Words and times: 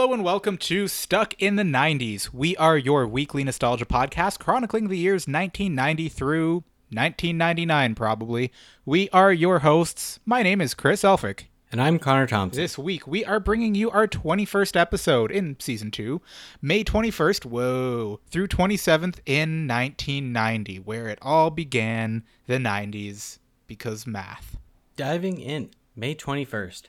Hello 0.00 0.14
and 0.14 0.24
welcome 0.24 0.56
to 0.56 0.88
Stuck 0.88 1.34
in 1.38 1.56
the 1.56 1.62
90s. 1.62 2.32
We 2.32 2.56
are 2.56 2.78
your 2.78 3.06
weekly 3.06 3.44
nostalgia 3.44 3.84
podcast 3.84 4.38
chronicling 4.38 4.88
the 4.88 4.96
years 4.96 5.28
1990 5.28 6.08
through 6.08 6.54
1999, 6.88 7.94
probably. 7.94 8.50
We 8.86 9.10
are 9.10 9.30
your 9.30 9.58
hosts. 9.58 10.18
My 10.24 10.42
name 10.42 10.62
is 10.62 10.72
Chris 10.72 11.02
Elphick. 11.02 11.48
And 11.70 11.82
I'm 11.82 11.98
Connor 11.98 12.26
Thompson. 12.26 12.62
This 12.62 12.78
week, 12.78 13.06
we 13.06 13.26
are 13.26 13.38
bringing 13.38 13.74
you 13.74 13.90
our 13.90 14.08
21st 14.08 14.74
episode 14.74 15.30
in 15.30 15.60
season 15.60 15.90
2, 15.90 16.22
May 16.62 16.82
21st, 16.82 17.44
whoa, 17.44 18.20
through 18.30 18.48
27th 18.48 19.18
in 19.26 19.68
1990, 19.68 20.78
where 20.78 21.08
it 21.08 21.18
all 21.20 21.50
began 21.50 22.24
the 22.46 22.56
90s 22.56 23.38
because 23.66 24.06
math. 24.06 24.56
Diving 24.96 25.38
in, 25.38 25.72
May 25.94 26.14
21st. 26.14 26.84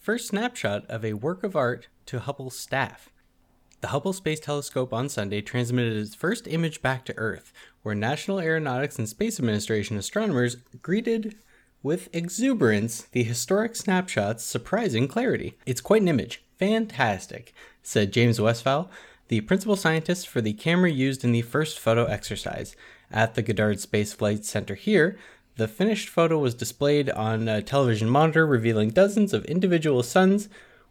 First 0.00 0.28
snapshot 0.28 0.84
of 0.86 1.04
a 1.04 1.12
work 1.12 1.44
of 1.44 1.54
art 1.54 1.86
to 2.10 2.18
Hubble's 2.18 2.58
staff. 2.58 3.08
The 3.82 3.88
Hubble 3.88 4.12
Space 4.12 4.40
Telescope 4.40 4.92
on 4.92 5.08
Sunday 5.08 5.40
transmitted 5.40 5.96
its 5.96 6.16
first 6.16 6.48
image 6.48 6.82
back 6.82 7.04
to 7.04 7.16
Earth, 7.16 7.52
where 7.84 7.94
National 7.94 8.40
Aeronautics 8.40 8.98
and 8.98 9.08
Space 9.08 9.38
Administration 9.38 9.96
astronomers 9.96 10.56
greeted 10.82 11.36
with 11.84 12.08
exuberance 12.12 13.02
the 13.02 13.22
historic 13.22 13.76
snapshot's 13.76 14.42
surprising 14.42 15.06
clarity. 15.06 15.56
It's 15.66 15.80
quite 15.80 16.02
an 16.02 16.08
image. 16.08 16.42
Fantastic, 16.58 17.54
said 17.80 18.12
James 18.12 18.40
Westphal, 18.40 18.90
the 19.28 19.42
principal 19.42 19.76
scientist 19.76 20.26
for 20.26 20.40
the 20.40 20.52
camera 20.52 20.90
used 20.90 21.22
in 21.22 21.30
the 21.30 21.42
first 21.42 21.78
photo 21.78 22.06
exercise. 22.06 22.74
At 23.12 23.36
the 23.36 23.42
Goddard 23.42 23.78
Space 23.78 24.12
Flight 24.12 24.44
Center 24.44 24.74
here, 24.74 25.16
the 25.54 25.68
finished 25.68 26.08
photo 26.08 26.38
was 26.38 26.54
displayed 26.54 27.08
on 27.10 27.46
a 27.46 27.62
television 27.62 28.10
monitor, 28.10 28.44
revealing 28.46 28.90
dozens 28.90 29.32
of 29.32 29.44
individual 29.44 30.02
suns 30.02 30.48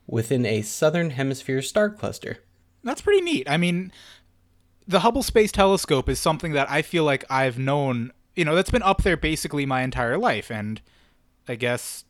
within 0.09 0.45
a 0.45 0.61
southern 0.61 1.11
hemisphere 1.11 1.61
star 1.61 1.89
cluster. 1.89 2.39
That's 2.83 3.01
pretty 3.01 3.21
neat. 3.21 3.49
I 3.49 3.57
mean, 3.57 3.91
the 4.87 5.01
Hubble 5.01 5.23
Space 5.23 5.51
Telescope 5.51 6.09
is 6.09 6.19
something 6.19 6.53
that 6.53 6.69
I 6.69 6.81
feel 6.81 7.03
like 7.03 7.23
I've 7.29 7.59
known, 7.59 8.11
you 8.35 8.43
know, 8.43 8.55
that's 8.55 8.71
been 8.71 8.83
up 8.83 9.03
there 9.03 9.17
basically 9.17 9.65
my 9.65 9.83
entire 9.83 10.17
life. 10.17 10.49
And 10.49 10.81
I 11.47 11.55
guess 11.55 12.05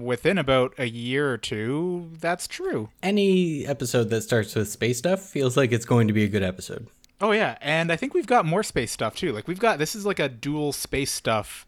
within 0.00 0.36
about 0.36 0.74
a 0.76 0.88
year 0.88 1.32
or 1.32 1.38
two, 1.38 2.10
that's 2.20 2.46
true. 2.46 2.90
Any 3.02 3.66
episode 3.66 4.10
that 4.10 4.22
starts 4.22 4.54
with 4.54 4.68
space 4.68 4.98
stuff 4.98 5.20
feels 5.20 5.56
like 5.56 5.72
it's 5.72 5.86
going 5.86 6.08
to 6.08 6.12
be 6.12 6.24
a 6.24 6.28
good 6.28 6.42
episode. 6.42 6.88
Oh, 7.20 7.32
yeah. 7.32 7.56
And 7.60 7.90
I 7.90 7.96
think 7.96 8.14
we've 8.14 8.26
got 8.26 8.44
more 8.44 8.62
space 8.62 8.92
stuff 8.92 9.16
too. 9.16 9.32
Like, 9.32 9.48
we've 9.48 9.58
got 9.58 9.78
this 9.78 9.96
is 9.96 10.04
like 10.04 10.18
a 10.18 10.28
dual 10.28 10.72
space 10.72 11.10
stuff 11.10 11.66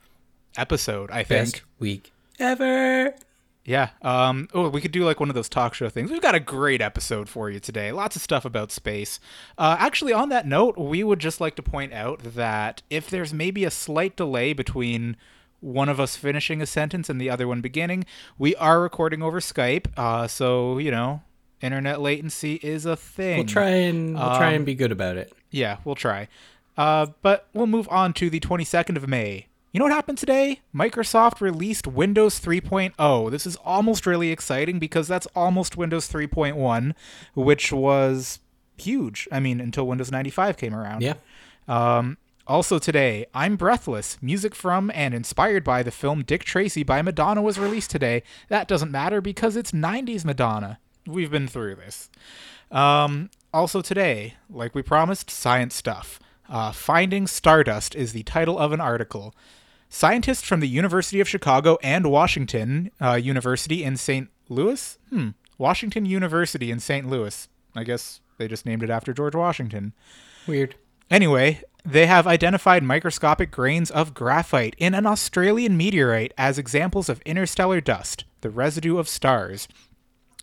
episode, 0.56 1.10
I 1.10 1.24
think. 1.24 1.52
Best 1.52 1.62
week 1.78 2.12
ever. 2.38 3.14
Yeah. 3.70 3.90
Um, 4.02 4.48
oh, 4.52 4.68
we 4.68 4.80
could 4.80 4.90
do 4.90 5.04
like 5.04 5.20
one 5.20 5.28
of 5.28 5.36
those 5.36 5.48
talk 5.48 5.74
show 5.74 5.88
things. 5.88 6.10
We've 6.10 6.20
got 6.20 6.34
a 6.34 6.40
great 6.40 6.80
episode 6.80 7.28
for 7.28 7.48
you 7.48 7.60
today. 7.60 7.92
Lots 7.92 8.16
of 8.16 8.22
stuff 8.22 8.44
about 8.44 8.72
space. 8.72 9.20
Uh, 9.56 9.76
actually, 9.78 10.12
on 10.12 10.28
that 10.30 10.44
note, 10.44 10.76
we 10.76 11.04
would 11.04 11.20
just 11.20 11.40
like 11.40 11.54
to 11.54 11.62
point 11.62 11.92
out 11.92 12.20
that 12.34 12.82
if 12.90 13.08
there's 13.08 13.32
maybe 13.32 13.64
a 13.64 13.70
slight 13.70 14.16
delay 14.16 14.52
between 14.52 15.16
one 15.60 15.88
of 15.88 16.00
us 16.00 16.16
finishing 16.16 16.60
a 16.60 16.66
sentence 16.66 17.08
and 17.08 17.20
the 17.20 17.30
other 17.30 17.46
one 17.46 17.60
beginning, 17.60 18.06
we 18.38 18.56
are 18.56 18.80
recording 18.80 19.22
over 19.22 19.38
Skype. 19.38 19.86
Uh, 19.96 20.26
so 20.26 20.78
you 20.78 20.90
know, 20.90 21.22
internet 21.60 22.00
latency 22.00 22.54
is 22.54 22.84
a 22.86 22.96
thing. 22.96 23.36
We'll 23.36 23.46
try 23.46 23.68
and 23.68 24.14
we'll 24.16 24.36
try 24.36 24.50
and 24.50 24.66
be 24.66 24.74
good 24.74 24.90
about 24.90 25.16
it. 25.16 25.32
Yeah, 25.52 25.76
we'll 25.84 25.94
try. 25.94 26.26
Uh, 26.76 27.06
but 27.22 27.46
we'll 27.52 27.68
move 27.68 27.88
on 27.88 28.14
to 28.14 28.30
the 28.30 28.40
22nd 28.40 28.96
of 28.96 29.06
May. 29.06 29.46
You 29.72 29.78
know 29.78 29.84
what 29.84 29.92
happened 29.92 30.18
today? 30.18 30.60
Microsoft 30.74 31.40
released 31.40 31.86
Windows 31.86 32.40
3.0. 32.40 33.30
This 33.30 33.46
is 33.46 33.54
almost 33.56 34.04
really 34.04 34.30
exciting 34.32 34.80
because 34.80 35.06
that's 35.06 35.26
almost 35.36 35.76
Windows 35.76 36.10
3.1, 36.10 36.92
which 37.34 37.72
was 37.72 38.40
huge. 38.78 39.28
I 39.30 39.38
mean, 39.38 39.60
until 39.60 39.86
Windows 39.86 40.10
95 40.10 40.56
came 40.56 40.74
around. 40.74 41.02
Yeah. 41.02 41.14
Um, 41.68 42.18
also 42.48 42.80
today, 42.80 43.26
I'm 43.32 43.54
Breathless. 43.54 44.18
Music 44.20 44.56
from 44.56 44.90
and 44.92 45.14
inspired 45.14 45.62
by 45.62 45.84
the 45.84 45.92
film 45.92 46.24
Dick 46.24 46.42
Tracy 46.42 46.82
by 46.82 47.00
Madonna 47.00 47.40
was 47.40 47.56
released 47.56 47.92
today. 47.92 48.24
That 48.48 48.66
doesn't 48.66 48.90
matter 48.90 49.20
because 49.20 49.54
it's 49.54 49.70
90s 49.70 50.24
Madonna. 50.24 50.80
We've 51.06 51.30
been 51.30 51.46
through 51.46 51.76
this. 51.76 52.10
Um, 52.72 53.30
also 53.54 53.82
today, 53.82 54.34
like 54.48 54.74
we 54.74 54.82
promised, 54.82 55.30
science 55.30 55.76
stuff. 55.76 56.18
Uh, 56.50 56.72
Finding 56.72 57.28
Stardust 57.28 57.94
is 57.94 58.12
the 58.12 58.24
title 58.24 58.58
of 58.58 58.72
an 58.72 58.80
article. 58.80 59.34
Scientists 59.88 60.42
from 60.42 60.58
the 60.58 60.68
University 60.68 61.20
of 61.20 61.28
Chicago 61.28 61.78
and 61.82 62.10
Washington 62.10 62.90
uh, 63.00 63.14
University 63.14 63.84
in 63.84 63.96
St. 63.96 64.28
Louis? 64.48 64.98
Hmm. 65.10 65.28
Washington 65.58 66.06
University 66.06 66.72
in 66.72 66.80
St. 66.80 67.08
Louis. 67.08 67.48
I 67.76 67.84
guess 67.84 68.20
they 68.38 68.48
just 68.48 68.66
named 68.66 68.82
it 68.82 68.90
after 68.90 69.12
George 69.12 69.34
Washington. 69.36 69.92
Weird. 70.46 70.74
Anyway, 71.08 71.62
they 71.84 72.06
have 72.06 72.26
identified 72.26 72.82
microscopic 72.82 73.50
grains 73.50 73.90
of 73.90 74.14
graphite 74.14 74.74
in 74.78 74.94
an 74.94 75.06
Australian 75.06 75.76
meteorite 75.76 76.32
as 76.36 76.58
examples 76.58 77.08
of 77.08 77.20
interstellar 77.22 77.80
dust, 77.80 78.24
the 78.40 78.50
residue 78.50 78.98
of 78.98 79.08
stars. 79.08 79.68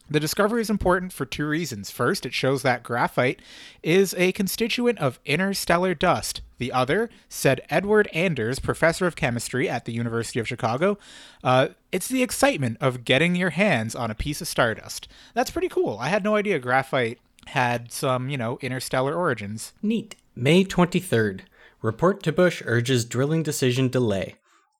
The 0.09 0.19
discovery 0.19 0.61
is 0.61 0.69
important 0.69 1.11
for 1.11 1.25
two 1.25 1.45
reasons. 1.47 1.91
First, 1.91 2.25
it 2.25 2.33
shows 2.33 2.61
that 2.61 2.83
graphite 2.83 3.41
is 3.83 4.13
a 4.17 4.31
constituent 4.31 4.99
of 4.99 5.19
interstellar 5.25 5.93
dust. 5.93 6.41
The 6.59 6.71
other, 6.71 7.09
said 7.27 7.61
Edward 7.69 8.07
Anders, 8.13 8.59
professor 8.59 9.05
of 9.05 9.15
chemistry 9.15 9.69
at 9.69 9.85
the 9.85 9.91
University 9.91 10.39
of 10.39 10.47
Chicago, 10.47 10.97
uh, 11.43 11.69
it's 11.91 12.07
the 12.07 12.23
excitement 12.23 12.77
of 12.79 13.03
getting 13.03 13.35
your 13.35 13.51
hands 13.51 13.95
on 13.95 14.09
a 14.09 14.15
piece 14.15 14.41
of 14.41 14.47
stardust. 14.47 15.07
That's 15.33 15.51
pretty 15.51 15.69
cool. 15.69 15.97
I 15.99 16.07
had 16.07 16.23
no 16.23 16.35
idea 16.35 16.57
graphite 16.59 17.19
had 17.47 17.91
some, 17.91 18.29
you 18.29 18.37
know, 18.37 18.57
interstellar 18.61 19.13
origins. 19.13 19.73
Neat. 19.81 20.15
May 20.35 20.63
23rd. 20.63 21.41
Report 21.81 22.23
to 22.23 22.31
Bush 22.31 22.61
urges 22.65 23.05
drilling 23.05 23.43
decision 23.43 23.89
delay. 23.89 24.35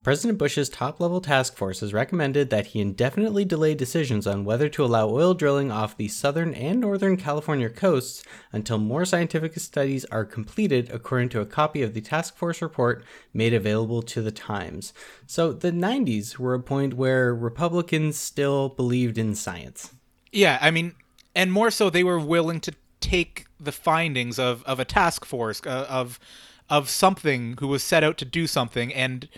President 0.08 0.38
Bush's 0.38 0.70
top 0.70 1.02
level 1.02 1.20
task 1.20 1.58
force 1.58 1.82
has 1.82 1.94
recommended 1.94 2.50
that 2.50 2.68
he 2.68 2.80
indefinitely 2.80 3.44
delay 3.44 3.76
decisions 3.76 4.26
on 4.26 4.46
whether 4.46 4.70
to 4.70 4.86
allow 4.86 5.10
oil 5.10 5.34
drilling 5.34 5.70
off 5.70 5.98
the 5.98 6.08
southern 6.08 6.54
and 6.54 6.80
northern 6.80 7.18
California 7.18 7.70
coasts 7.70 8.24
until 8.54 8.78
more 8.78 9.04
scientific 9.04 9.60
studies 9.60 10.06
are 10.06 10.24
completed, 10.24 10.90
according 10.94 11.28
to 11.28 11.42
a 11.42 11.46
copy 11.46 11.84
of 11.84 11.94
the 11.94 12.00
task 12.00 12.38
force 12.38 12.62
report 12.62 13.04
made 13.34 13.54
available 13.54 14.02
to 14.02 14.22
the 14.22 14.32
Times. 14.32 14.94
So 15.26 15.52
the 15.52 15.74
90s 15.74 16.40
were 16.40 16.54
a 16.54 16.62
point 16.62 16.94
where 16.94 17.36
Republicans 17.36 18.18
still 18.18 18.70
believed 18.70 19.18
in 19.18 19.36
science. 19.36 19.92
Yeah, 20.32 20.58
I 20.62 20.72
mean, 20.72 20.96
and 21.36 21.52
more 21.52 21.70
so, 21.70 21.90
they 21.90 22.06
were 22.06 22.18
willing 22.18 22.62
to 22.62 22.74
take 23.02 23.46
the 23.60 23.74
findings 23.74 24.40
of, 24.40 24.64
of 24.64 24.80
a 24.80 24.86
task 24.86 25.26
force 25.26 25.62
uh, 25.66 25.86
of 25.90 26.18
of 26.70 26.90
something 26.90 27.56
who 27.60 27.68
was 27.68 27.82
set 27.82 28.04
out 28.04 28.18
to 28.18 28.26
do 28.26 28.46
something 28.46 28.94
and 28.94 29.30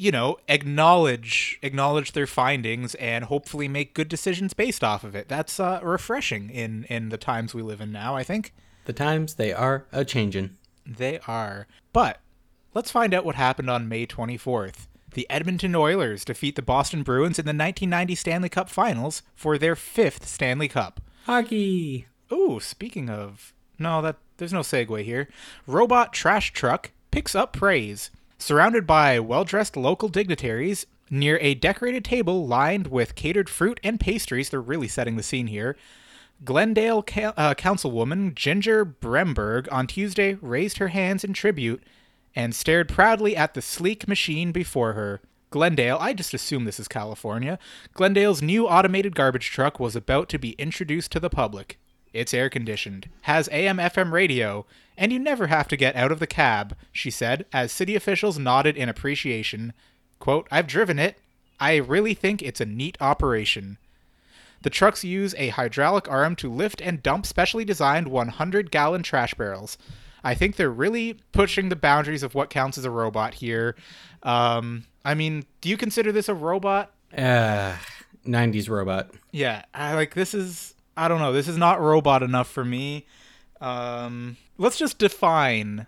you 0.00 0.10
know 0.10 0.38
acknowledge 0.48 1.58
acknowledge 1.62 2.12
their 2.12 2.26
findings 2.26 2.94
and 2.96 3.24
hopefully 3.26 3.68
make 3.68 3.92
good 3.94 4.08
decisions 4.08 4.54
based 4.54 4.82
off 4.82 5.04
of 5.04 5.14
it 5.14 5.28
that's 5.28 5.60
uh, 5.60 5.78
refreshing 5.82 6.48
in 6.50 6.84
in 6.84 7.10
the 7.10 7.18
times 7.18 7.54
we 7.54 7.62
live 7.62 7.80
in 7.80 7.92
now 7.92 8.16
i 8.16 8.22
think 8.24 8.52
The 8.86 8.92
times 8.92 9.34
they 9.34 9.52
are 9.52 9.84
a 9.92 10.04
changin'. 10.04 10.56
they 10.86 11.18
are 11.26 11.66
but 11.92 12.18
let's 12.74 12.90
find 12.90 13.12
out 13.12 13.24
what 13.24 13.34
happened 13.34 13.68
on 13.68 13.88
may 13.88 14.06
24th 14.06 14.86
the 15.12 15.28
edmonton 15.28 15.74
oilers 15.74 16.24
defeat 16.24 16.56
the 16.56 16.62
boston 16.62 17.02
bruins 17.02 17.38
in 17.38 17.44
the 17.44 17.50
1990 17.50 18.14
stanley 18.14 18.48
cup 18.48 18.68
finals 18.70 19.22
for 19.34 19.58
their 19.58 19.76
fifth 19.76 20.26
stanley 20.26 20.68
cup 20.68 21.00
Hockey! 21.26 22.06
Ooh, 22.32 22.58
speaking 22.60 23.10
of, 23.10 23.52
no, 23.78 24.00
that 24.02 24.16
there's 24.38 24.52
no 24.54 24.60
segue 24.60 25.04
here. 25.04 25.28
Robot 25.66 26.12
trash 26.12 26.52
truck 26.52 26.90
picks 27.10 27.34
up 27.34 27.52
praise. 27.52 28.10
Surrounded 28.40 28.86
by 28.86 29.20
well-dressed 29.20 29.76
local 29.76 30.08
dignitaries 30.08 30.86
near 31.10 31.36
a 31.42 31.54
decorated 31.54 32.02
table 32.02 32.46
lined 32.46 32.86
with 32.86 33.14
catered 33.14 33.50
fruit 33.50 33.78
and 33.84 34.00
pastries, 34.00 34.48
they're 34.48 34.62
really 34.62 34.88
setting 34.88 35.16
the 35.16 35.22
scene 35.22 35.48
here. 35.48 35.76
Glendale 36.42 37.02
ca- 37.02 37.34
uh, 37.36 37.52
councilwoman 37.52 38.34
Ginger 38.34 38.82
Bremberg 38.82 39.68
on 39.70 39.86
Tuesday 39.86 40.38
raised 40.40 40.78
her 40.78 40.88
hands 40.88 41.22
in 41.22 41.34
tribute 41.34 41.82
and 42.34 42.54
stared 42.54 42.88
proudly 42.88 43.36
at 43.36 43.52
the 43.52 43.60
sleek 43.60 44.08
machine 44.08 44.52
before 44.52 44.94
her. 44.94 45.20
Glendale, 45.50 45.98
I 46.00 46.14
just 46.14 46.32
assume 46.32 46.64
this 46.64 46.80
is 46.80 46.88
California. 46.88 47.58
Glendale's 47.92 48.40
new 48.40 48.66
automated 48.66 49.14
garbage 49.14 49.50
truck 49.50 49.78
was 49.78 49.94
about 49.94 50.30
to 50.30 50.38
be 50.38 50.52
introduced 50.52 51.12
to 51.12 51.20
the 51.20 51.28
public. 51.28 51.78
It's 52.12 52.34
air 52.34 52.50
conditioned, 52.50 53.08
has 53.22 53.48
AM 53.52 53.78
FM 53.78 54.12
radio, 54.12 54.66
and 54.96 55.12
you 55.12 55.18
never 55.18 55.46
have 55.46 55.68
to 55.68 55.76
get 55.76 55.96
out 55.96 56.12
of 56.12 56.18
the 56.18 56.26
cab, 56.26 56.76
she 56.92 57.10
said, 57.10 57.46
as 57.52 57.72
city 57.72 57.94
officials 57.94 58.38
nodded 58.38 58.76
in 58.76 58.88
appreciation. 58.88 59.72
Quote, 60.18 60.46
I've 60.50 60.66
driven 60.66 60.98
it. 60.98 61.16
I 61.58 61.76
really 61.76 62.14
think 62.14 62.42
it's 62.42 62.60
a 62.60 62.66
neat 62.66 62.96
operation. 63.00 63.78
The 64.62 64.70
trucks 64.70 65.04
use 65.04 65.34
a 65.38 65.48
hydraulic 65.48 66.10
arm 66.10 66.36
to 66.36 66.52
lift 66.52 66.82
and 66.82 67.02
dump 67.02 67.24
specially 67.24 67.64
designed 67.64 68.08
100 68.08 68.70
gallon 68.70 69.02
trash 69.02 69.34
barrels. 69.34 69.78
I 70.22 70.34
think 70.34 70.56
they're 70.56 70.70
really 70.70 71.18
pushing 71.32 71.70
the 71.70 71.76
boundaries 71.76 72.22
of 72.22 72.34
what 72.34 72.50
counts 72.50 72.76
as 72.76 72.84
a 72.84 72.90
robot 72.90 73.34
here. 73.34 73.74
Um, 74.22 74.84
I 75.04 75.14
mean, 75.14 75.44
do 75.62 75.70
you 75.70 75.78
consider 75.78 76.12
this 76.12 76.28
a 76.28 76.34
robot? 76.34 76.92
Uh, 77.16 77.76
90s 78.26 78.68
robot. 78.68 79.10
Yeah, 79.32 79.64
I 79.72 79.94
like 79.94 80.14
this 80.14 80.34
is. 80.34 80.74
I 81.00 81.08
don't 81.08 81.18
know. 81.18 81.32
This 81.32 81.48
is 81.48 81.56
not 81.56 81.80
robot 81.80 82.22
enough 82.22 82.46
for 82.46 82.62
me. 82.62 83.06
Um, 83.58 84.36
let's 84.58 84.76
just 84.76 84.98
define 84.98 85.86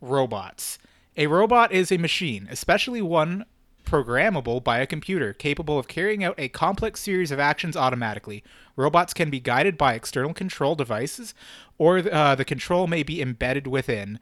robots. 0.00 0.78
A 1.16 1.26
robot 1.26 1.72
is 1.72 1.90
a 1.90 1.98
machine, 1.98 2.46
especially 2.48 3.02
one 3.02 3.44
programmable 3.84 4.62
by 4.62 4.78
a 4.78 4.86
computer, 4.86 5.32
capable 5.32 5.80
of 5.80 5.88
carrying 5.88 6.22
out 6.22 6.36
a 6.38 6.48
complex 6.48 7.00
series 7.00 7.32
of 7.32 7.40
actions 7.40 7.76
automatically. 7.76 8.44
Robots 8.76 9.12
can 9.12 9.30
be 9.30 9.40
guided 9.40 9.76
by 9.76 9.94
external 9.94 10.32
control 10.32 10.76
devices, 10.76 11.34
or 11.76 11.98
uh, 11.98 12.36
the 12.36 12.44
control 12.44 12.86
may 12.86 13.02
be 13.02 13.20
embedded 13.20 13.66
within. 13.66 14.20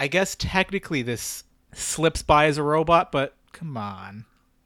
I 0.00 0.08
guess 0.08 0.34
technically 0.34 1.02
this 1.02 1.44
slips 1.72 2.22
by 2.22 2.46
as 2.46 2.58
a 2.58 2.64
robot, 2.64 3.12
but 3.12 3.36
come 3.52 3.76
on. 3.76 4.24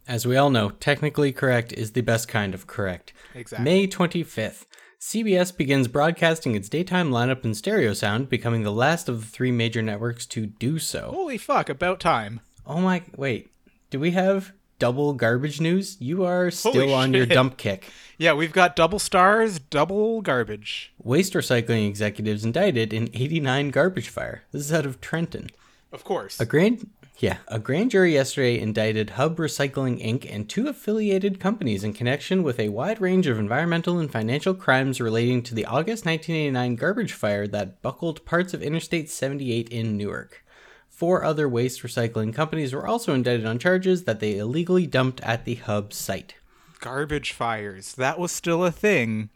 As 0.08 0.26
we 0.26 0.38
all 0.38 0.48
know, 0.48 0.70
technically 0.70 1.32
correct 1.32 1.74
is 1.74 1.92
the 1.92 2.00
best 2.00 2.28
kind 2.28 2.54
of 2.54 2.66
correct. 2.66 3.12
Exactly. 3.34 3.62
May 3.62 3.86
25th. 3.86 4.64
CBS 5.00 5.54
begins 5.56 5.88
broadcasting 5.88 6.54
its 6.54 6.68
daytime 6.68 7.10
lineup 7.10 7.44
in 7.44 7.54
stereo 7.54 7.92
sound, 7.92 8.28
becoming 8.28 8.62
the 8.62 8.72
last 8.72 9.08
of 9.08 9.20
the 9.20 9.26
three 9.26 9.52
major 9.52 9.82
networks 9.82 10.24
to 10.26 10.46
do 10.46 10.78
so. 10.78 11.10
Holy 11.14 11.38
fuck, 11.38 11.68
about 11.68 12.00
time. 12.00 12.40
Oh 12.66 12.80
my, 12.80 13.02
wait. 13.14 13.50
Do 13.90 14.00
we 14.00 14.12
have 14.12 14.52
double 14.78 15.12
garbage 15.12 15.60
news? 15.60 15.96
You 16.00 16.24
are 16.24 16.50
still 16.50 16.72
Holy 16.72 16.92
on 16.94 17.12
your 17.12 17.26
dump 17.26 17.56
kick. 17.58 17.90
Yeah, 18.18 18.32
we've 18.32 18.52
got 18.52 18.74
double 18.74 18.98
stars, 18.98 19.58
double 19.58 20.22
garbage. 20.22 20.92
Waste 21.02 21.34
recycling 21.34 21.86
executives 21.86 22.44
indicted 22.44 22.92
in 22.94 23.10
89 23.12 23.70
garbage 23.70 24.08
fire. 24.08 24.44
This 24.50 24.62
is 24.62 24.72
out 24.72 24.86
of 24.86 25.00
Trenton. 25.02 25.50
Of 25.92 26.04
course. 26.04 26.40
A 26.40 26.46
grand 26.46 26.88
yeah, 27.18 27.38
a 27.48 27.58
grand 27.58 27.92
jury 27.92 28.12
yesterday 28.12 28.58
indicted 28.58 29.10
Hub 29.10 29.38
Recycling 29.38 30.04
Inc. 30.04 30.30
and 30.30 30.46
two 30.46 30.68
affiliated 30.68 31.40
companies 31.40 31.82
in 31.82 31.94
connection 31.94 32.42
with 32.42 32.60
a 32.60 32.68
wide 32.68 33.00
range 33.00 33.26
of 33.26 33.38
environmental 33.38 33.98
and 33.98 34.10
financial 34.10 34.52
crimes 34.52 35.00
relating 35.00 35.42
to 35.44 35.54
the 35.54 35.64
August 35.64 36.04
1989 36.04 36.76
garbage 36.76 37.12
fire 37.14 37.46
that 37.46 37.80
buckled 37.80 38.24
parts 38.26 38.52
of 38.52 38.62
Interstate 38.62 39.08
78 39.08 39.70
in 39.70 39.96
Newark. 39.96 40.44
Four 40.90 41.24
other 41.24 41.48
waste 41.48 41.82
recycling 41.82 42.34
companies 42.34 42.74
were 42.74 42.86
also 42.86 43.14
indicted 43.14 43.46
on 43.46 43.58
charges 43.58 44.04
that 44.04 44.20
they 44.20 44.36
illegally 44.36 44.86
dumped 44.86 45.22
at 45.22 45.46
the 45.46 45.54
Hub 45.56 45.94
site. 45.94 46.34
Garbage 46.80 47.32
fires. 47.32 47.94
That 47.94 48.18
was 48.18 48.30
still 48.30 48.62
a 48.62 48.70
thing 48.70 49.30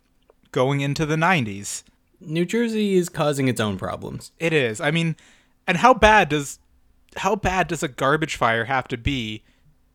going 0.53 0.83
into 0.83 1.07
the 1.07 1.17
90s. 1.17 1.83
New 2.21 2.45
Jersey 2.45 2.95
is 2.95 3.09
causing 3.09 3.49
its 3.49 3.61
own 3.61 3.79
problems. 3.79 4.33
It 4.39 4.53
is. 4.53 4.83
I 4.83 4.91
mean, 4.91 5.17
and 5.67 5.79
how 5.79 5.95
bad 5.95 6.29
does 6.29 6.59
how 7.17 7.37
bad 7.37 7.69
does 7.69 7.83
a 7.83 7.89
garbage 7.89 8.37
fire 8.37 8.65
have 8.65 8.89
to 8.89 8.97
be 8.97 9.43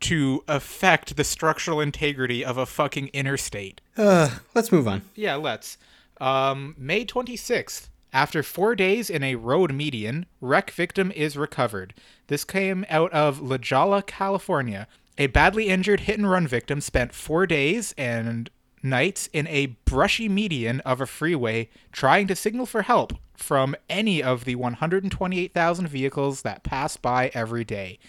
to 0.01 0.43
affect 0.47 1.15
the 1.15 1.23
structural 1.23 1.79
integrity 1.81 2.43
of 2.43 2.57
a 2.57 2.65
fucking 2.65 3.07
interstate? 3.13 3.81
Uh, 3.97 4.37
let's 4.53 4.71
move 4.71 4.87
on. 4.87 5.01
Yeah, 5.15 5.35
let's. 5.35 5.77
Um, 6.19 6.75
May 6.77 7.05
26th. 7.05 7.89
After 8.13 8.43
four 8.43 8.75
days 8.75 9.09
in 9.09 9.23
a 9.23 9.35
road 9.35 9.73
median, 9.73 10.25
wreck 10.39 10.71
victim 10.71 11.11
is 11.11 11.35
recovered. 11.35 11.93
This 12.27 12.45
came 12.45 12.85
out 12.89 13.11
of 13.11 13.41
La 13.41 13.57
Jolla, 13.57 14.01
California. 14.01 14.87
A 15.17 15.27
badly 15.27 15.67
injured 15.67 16.01
hit 16.01 16.17
and 16.17 16.29
run 16.29 16.47
victim 16.47 16.79
spent 16.79 17.13
four 17.13 17.45
days 17.45 17.93
and 17.97 18.49
nights 18.85 19.27
in 19.33 19.47
a 19.47 19.75
brushy 19.85 20.29
median 20.29 20.79
of 20.81 21.01
a 21.01 21.05
freeway 21.05 21.69
trying 21.91 22.27
to 22.27 22.35
signal 22.35 22.65
for 22.65 22.83
help 22.83 23.13
from 23.35 23.75
any 23.89 24.23
of 24.23 24.45
the 24.45 24.55
128,000 24.55 25.87
vehicles 25.87 26.43
that 26.43 26.63
pass 26.63 26.95
by 26.95 27.29
every 27.33 27.65
day. 27.65 27.99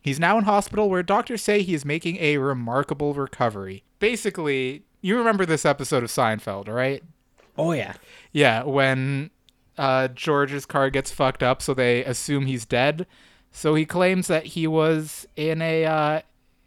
He's 0.00 0.20
now 0.20 0.38
in 0.38 0.44
hospital 0.44 0.88
where 0.88 1.02
doctors 1.02 1.42
say 1.42 1.62
he 1.62 1.74
is 1.74 1.84
making 1.84 2.18
a 2.18 2.38
remarkable 2.38 3.12
recovery. 3.14 3.82
Basically, 3.98 4.84
you 5.02 5.16
remember 5.18 5.44
this 5.44 5.66
episode 5.66 6.02
of 6.02 6.10
Seinfeld, 6.10 6.68
right? 6.68 7.02
Oh 7.58 7.72
yeah. 7.72 7.94
Yeah, 8.32 8.62
when 8.62 9.30
uh, 9.76 10.08
George's 10.08 10.66
car 10.66 10.88
gets 10.90 11.10
fucked 11.10 11.42
up, 11.42 11.60
so 11.60 11.74
they 11.74 12.04
assume 12.04 12.46
he's 12.46 12.64
dead. 12.64 13.06
So 13.52 13.74
he 13.74 13.84
claims 13.84 14.28
that 14.28 14.46
he 14.46 14.66
was 14.66 15.26
in 15.36 15.60
a 15.60 15.84
uh, 15.84 16.20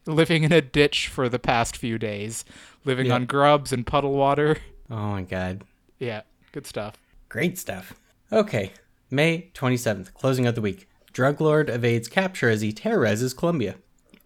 living 0.06 0.44
in 0.44 0.52
a 0.52 0.62
ditch 0.62 1.08
for 1.08 1.30
the 1.30 1.40
past 1.40 1.78
few 1.78 1.98
days, 1.98 2.44
living 2.86 3.08
Yeah. 3.08 3.16
on 3.16 3.26
grubs 3.26 3.72
and 3.74 3.86
puddle 3.86 4.14
water. 4.14 4.58
Oh 4.92 5.12
my 5.12 5.22
god. 5.24 5.64
Yeah, 5.98 6.22
good 6.52 6.68
stuff. 6.68 6.96
Great 7.30 7.58
stuff. 7.58 7.94
Okay, 8.32 8.74
May 9.10 9.50
27th, 9.56 10.14
closing 10.14 10.46
out 10.46 10.56
the 10.56 10.62
week. 10.62 10.88
Drug 11.14 11.40
lord 11.42 11.70
evades 11.70 12.08
capture 12.10 12.50
as 12.50 12.62
he 12.62 12.72
terrorizes 12.74 13.34
Colombia. 13.34 13.76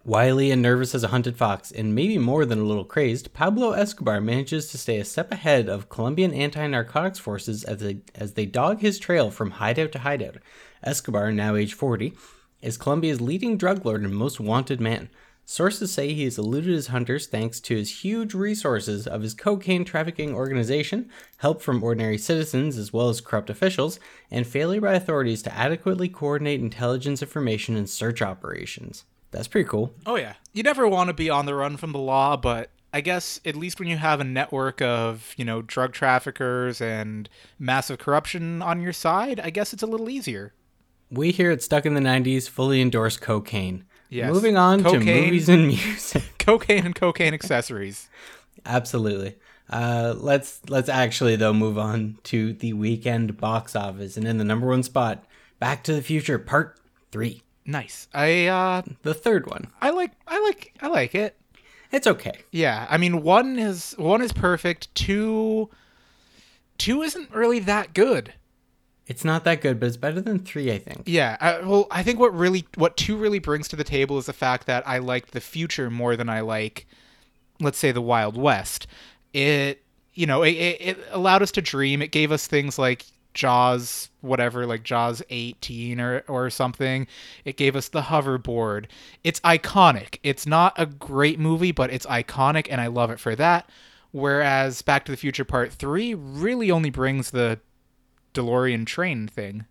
Wily 0.04 0.50
and 0.50 0.60
nervous 0.60 0.94
as 0.94 1.04
a 1.04 1.08
hunted 1.08 1.36
fox, 1.36 1.70
and 1.70 1.94
maybe 1.94 2.18
more 2.18 2.44
than 2.44 2.58
a 2.58 2.64
little 2.64 2.84
crazed, 2.84 3.32
Pablo 3.32 3.70
Escobar 3.72 4.20
manages 4.20 4.70
to 4.70 4.78
stay 4.78 4.98
a 4.98 5.04
step 5.04 5.30
ahead 5.32 5.68
of 5.68 5.88
Colombian 5.88 6.34
anti-narcotics 6.34 7.18
forces 7.18 7.62
as 7.64 7.78
they, 7.80 7.98
as 8.14 8.32
they 8.34 8.44
dog 8.46 8.80
his 8.80 8.98
trail 8.98 9.30
from 9.30 9.52
hideout 9.52 9.92
to 9.92 10.00
hideout. 10.00 10.36
Escobar, 10.82 11.30
now 11.32 11.54
age 11.54 11.72
40, 11.74 12.14
is 12.62 12.76
Colombia's 12.76 13.20
leading 13.20 13.56
drug 13.56 13.86
lord 13.86 14.02
and 14.02 14.14
most 14.14 14.40
wanted 14.40 14.80
man. 14.80 15.08
Sources 15.50 15.90
say 15.90 16.12
he 16.12 16.24
has 16.24 16.36
eluded 16.36 16.74
his 16.74 16.88
hunters 16.88 17.26
thanks 17.26 17.58
to 17.58 17.74
his 17.74 18.02
huge 18.02 18.34
resources 18.34 19.06
of 19.06 19.22
his 19.22 19.32
cocaine 19.32 19.82
trafficking 19.82 20.34
organization, 20.34 21.08
help 21.38 21.62
from 21.62 21.82
ordinary 21.82 22.18
citizens 22.18 22.76
as 22.76 22.92
well 22.92 23.08
as 23.08 23.22
corrupt 23.22 23.48
officials, 23.48 23.98
and 24.30 24.46
failure 24.46 24.82
by 24.82 24.92
authorities 24.92 25.42
to 25.42 25.54
adequately 25.56 26.06
coordinate 26.06 26.60
intelligence 26.60 27.22
information 27.22 27.76
and 27.76 27.88
search 27.88 28.20
operations. 28.20 29.04
That's 29.30 29.48
pretty 29.48 29.66
cool. 29.66 29.94
Oh 30.04 30.16
yeah, 30.16 30.34
you 30.52 30.62
never 30.62 30.86
want 30.86 31.08
to 31.08 31.14
be 31.14 31.30
on 31.30 31.46
the 31.46 31.54
run 31.54 31.78
from 31.78 31.92
the 31.92 31.98
law, 31.98 32.36
but 32.36 32.68
I 32.92 33.00
guess 33.00 33.40
at 33.46 33.56
least 33.56 33.78
when 33.78 33.88
you 33.88 33.96
have 33.96 34.20
a 34.20 34.24
network 34.24 34.82
of 34.82 35.32
you 35.38 35.46
know 35.46 35.62
drug 35.62 35.94
traffickers 35.94 36.82
and 36.82 37.26
massive 37.58 37.98
corruption 37.98 38.60
on 38.60 38.82
your 38.82 38.92
side, 38.92 39.40
I 39.40 39.48
guess 39.48 39.72
it's 39.72 39.82
a 39.82 39.86
little 39.86 40.10
easier. 40.10 40.52
We 41.10 41.30
here 41.30 41.50
at 41.50 41.62
Stuck 41.62 41.86
in 41.86 41.94
the 41.94 42.02
90s 42.02 42.50
fully 42.50 42.82
endorse 42.82 43.16
cocaine. 43.16 43.86
Yes. 44.10 44.32
Moving 44.32 44.56
on 44.56 44.78
to 44.78 44.84
Cocaine. 44.84 45.24
movies 45.24 45.48
and 45.48 45.66
music. 45.68 46.22
Cocaine 46.38 46.86
and 46.86 46.94
cocaine 46.94 47.34
accessories. 47.34 48.08
Absolutely. 48.64 49.36
Uh, 49.68 50.14
let's 50.16 50.60
let's 50.68 50.88
actually 50.88 51.36
though 51.36 51.52
move 51.52 51.76
on 51.76 52.16
to 52.24 52.54
the 52.54 52.72
weekend 52.72 53.36
box 53.36 53.76
office 53.76 54.16
and 54.16 54.26
in 54.26 54.38
the 54.38 54.44
number 54.44 54.66
one 54.66 54.82
spot, 54.82 55.24
Back 55.58 55.84
to 55.84 55.92
the 55.92 56.00
Future 56.02 56.38
Part 56.38 56.78
Three, 57.12 57.42
Nice. 57.66 58.08
I 58.14 58.46
uh 58.46 58.82
the 59.02 59.12
third 59.12 59.46
one. 59.46 59.68
I 59.82 59.90
like 59.90 60.12
I 60.26 60.40
like 60.42 60.72
I 60.80 60.88
like 60.88 61.14
it. 61.14 61.36
It's 61.92 62.06
okay. 62.06 62.32
Yeah, 62.50 62.86
I 62.88 62.96
mean 62.96 63.22
one 63.22 63.58
is 63.58 63.94
one 63.98 64.22
is 64.22 64.32
perfect. 64.32 64.94
Two 64.94 65.68
two 66.78 67.02
isn't 67.02 67.30
really 67.30 67.58
that 67.60 67.92
good. 67.92 68.32
It's 69.08 69.24
not 69.24 69.44
that 69.44 69.62
good, 69.62 69.80
but 69.80 69.86
it's 69.86 69.96
better 69.96 70.20
than 70.20 70.38
three, 70.38 70.70
I 70.70 70.78
think. 70.78 71.04
Yeah, 71.06 71.38
I, 71.40 71.60
well, 71.60 71.86
I 71.90 72.02
think 72.02 72.20
what 72.20 72.34
really 72.34 72.66
what 72.74 72.98
two 72.98 73.16
really 73.16 73.38
brings 73.38 73.66
to 73.68 73.76
the 73.76 73.82
table 73.82 74.18
is 74.18 74.26
the 74.26 74.34
fact 74.34 74.66
that 74.66 74.86
I 74.86 74.98
like 74.98 75.28
the 75.30 75.40
future 75.40 75.88
more 75.90 76.14
than 76.14 76.28
I 76.28 76.40
like, 76.40 76.86
let's 77.58 77.78
say, 77.78 77.90
the 77.90 78.02
Wild 78.02 78.36
West. 78.36 78.86
It 79.32 79.82
you 80.12 80.26
know 80.26 80.42
it, 80.42 80.50
it, 80.50 80.98
allowed 81.10 81.40
us 81.40 81.50
to 81.52 81.62
dream. 81.62 82.02
It 82.02 82.10
gave 82.10 82.30
us 82.30 82.46
things 82.46 82.78
like 82.78 83.06
Jaws, 83.32 84.10
whatever, 84.20 84.66
like 84.66 84.82
Jaws 84.82 85.22
18 85.30 86.00
or 86.00 86.22
or 86.28 86.50
something. 86.50 87.06
It 87.46 87.56
gave 87.56 87.76
us 87.76 87.88
the 87.88 88.02
hoverboard. 88.02 88.86
It's 89.24 89.40
iconic. 89.40 90.18
It's 90.22 90.46
not 90.46 90.74
a 90.76 90.84
great 90.84 91.38
movie, 91.38 91.72
but 91.72 91.90
it's 91.90 92.04
iconic, 92.06 92.66
and 92.70 92.78
I 92.78 92.88
love 92.88 93.10
it 93.10 93.20
for 93.20 93.34
that. 93.36 93.70
Whereas 94.10 94.82
Back 94.82 95.06
to 95.06 95.12
the 95.12 95.16
Future 95.16 95.46
Part 95.46 95.72
Three 95.72 96.12
really 96.12 96.70
only 96.70 96.90
brings 96.90 97.30
the 97.30 97.58
DeLorean 98.34 98.86
train 98.86 99.26
thing. 99.28 99.66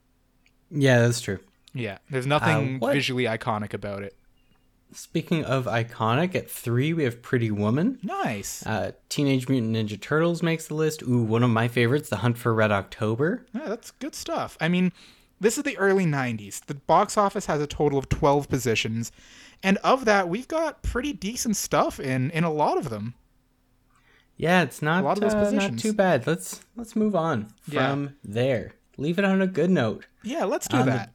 Yeah, 0.70 1.00
that's 1.00 1.22
true. 1.22 1.40
Yeah, 1.74 2.00
there's 2.10 2.28
nothing 2.28 2.80
what- 2.80 2.94
visually 2.94 3.24
iconic 3.26 3.74
about 3.74 4.04
it. 4.04 4.16
Speaking 4.94 5.44
of 5.44 5.66
iconic, 5.66 6.34
at 6.34 6.50
three 6.50 6.94
we 6.94 7.04
have 7.04 7.22
Pretty 7.22 7.52
Woman. 7.52 8.00
Nice. 8.04 8.66
Uh, 8.66 8.94
Teenage 9.10 9.50
Mutant 9.50 9.76
Ninja 9.76 10.00
Turtles 10.00 10.42
makes 10.42 10.68
the 10.68 10.76
list. 10.76 11.04
Ooh, 11.04 11.22
one 11.24 11.44
of 11.44 11.50
my 11.50 11.68
favorites, 11.68 12.08
The 12.08 12.18
Hunt 12.18 12.38
for 12.38 12.54
Red 12.54 12.72
October. 12.72 13.46
Yeah, 13.54 13.66
that's 13.68 13.92
good 13.92 14.16
stuff. 14.16 14.58
I 14.62 14.70
mean, 14.70 14.94
this 15.42 15.58
is 15.58 15.64
the 15.66 15.78
early 15.78 16.06
90s. 16.06 16.66
The 16.66 16.74
box 16.76 17.18
office 17.18 17.48
has 17.48 17.60
a 17.62 17.68
total 17.68 18.00
of 18.00 18.08
12 18.08 18.48
positions, 18.48 19.12
and 19.62 19.78
of 19.80 20.06
that, 20.06 20.30
we've 20.30 20.48
got 20.48 20.82
pretty 20.84 21.12
decent 21.12 21.58
stuff 21.58 22.00
in 22.00 22.32
in 22.32 22.46
a 22.46 22.52
lot 22.52 22.78
of 22.78 22.90
them. 22.90 23.14
Yeah, 24.38 24.62
it's 24.62 24.82
not 24.82 25.04
lot 25.04 25.18
of 25.18 25.22
those 25.22 25.34
uh, 25.34 25.52
not 25.52 25.80
too 25.80 25.94
bad. 25.94 26.28
Let's 26.28 26.62
let's 26.76 26.96
move 26.96 27.16
on 27.16 27.48
Yeah. 27.68 27.90
from 27.90 28.16
there. 28.24 28.74
Leave 28.98 29.20
it 29.20 29.26
on 29.26 29.42
a 29.42 29.48
good 29.48 29.70
note. 29.70 30.06
Yeah, 30.24 30.46
let's 30.46 30.68
do 30.68 30.78
On 30.78 30.86
that. 30.88 31.14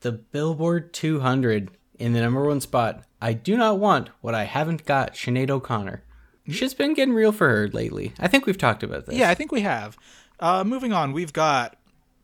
The 0.00 0.12
Billboard 0.12 0.92
200 0.92 1.70
in 1.98 2.12
the 2.12 2.20
number 2.20 2.44
one 2.44 2.60
spot. 2.60 3.02
I 3.20 3.32
do 3.32 3.56
not 3.56 3.78
want 3.78 4.10
what 4.20 4.34
I 4.34 4.44
haven't 4.44 4.84
got. 4.84 5.14
Sinead 5.14 5.50
O'Connor. 5.50 6.02
She's 6.48 6.74
been 6.74 6.94
getting 6.94 7.14
real 7.14 7.32
for 7.32 7.48
her 7.48 7.68
lately. 7.68 8.12
I 8.20 8.28
think 8.28 8.46
we've 8.46 8.58
talked 8.58 8.82
about 8.84 9.06
this. 9.06 9.16
Yeah, 9.16 9.30
I 9.30 9.34
think 9.34 9.50
we 9.50 9.62
have. 9.62 9.96
Uh, 10.38 10.62
moving 10.64 10.92
on, 10.92 11.12
we've 11.12 11.32
got 11.32 11.76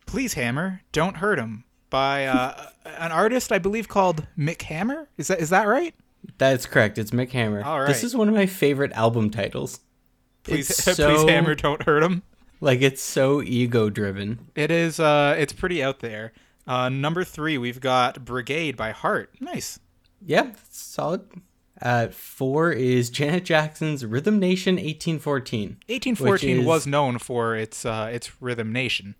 Please 0.06 0.34
Hammer, 0.34 0.82
Don't 0.92 1.16
Hurt 1.16 1.38
Him 1.38 1.64
by 1.90 2.26
uh, 2.26 2.66
an 2.84 3.10
artist 3.10 3.50
I 3.50 3.58
believe 3.58 3.88
called 3.88 4.26
MC 4.38 4.56
Hammer. 4.66 5.08
Is 5.16 5.28
that 5.28 5.40
is 5.40 5.50
that 5.50 5.66
right? 5.66 5.94
that's 6.38 6.66
correct. 6.66 6.98
It's 6.98 7.12
MC 7.12 7.32
Hammer. 7.32 7.64
All 7.64 7.84
This 7.86 8.04
is 8.04 8.14
one 8.14 8.28
of 8.28 8.34
my 8.34 8.46
favorite 8.46 8.92
album 8.92 9.30
titles. 9.30 9.80
Please, 10.44 10.70
It's 10.70 10.84
please 10.96 11.28
hammer, 11.28 11.54
don't 11.54 11.82
hurt 11.82 12.02
him. 12.02 12.22
Like 12.60 12.80
it's 12.82 13.02
so 13.02 13.42
ego 13.42 13.90
driven. 13.90 14.50
It 14.54 14.70
is. 14.70 15.00
Uh, 15.00 15.34
it's 15.38 15.52
pretty 15.52 15.82
out 15.82 16.00
there. 16.00 16.32
Uh, 16.66 16.88
number 16.88 17.24
three, 17.24 17.58
we've 17.58 17.80
got 17.80 18.24
Brigade 18.24 18.76
by 18.76 18.92
Heart. 18.92 19.34
Nice. 19.40 19.80
Yeah, 20.24 20.52
solid. 20.70 21.28
Uh, 21.80 22.06
four 22.08 22.70
is 22.70 23.10
Janet 23.10 23.44
Jackson's 23.44 24.04
Rhythm 24.06 24.38
Nation 24.38 24.76
1814. 24.76 25.78
1814 25.88 26.58
is- 26.60 26.64
was 26.66 26.86
known 26.86 27.18
for 27.18 27.56
its 27.56 27.84
uh, 27.84 28.08
its 28.12 28.40
Rhythm 28.40 28.72
Nation. 28.72 29.16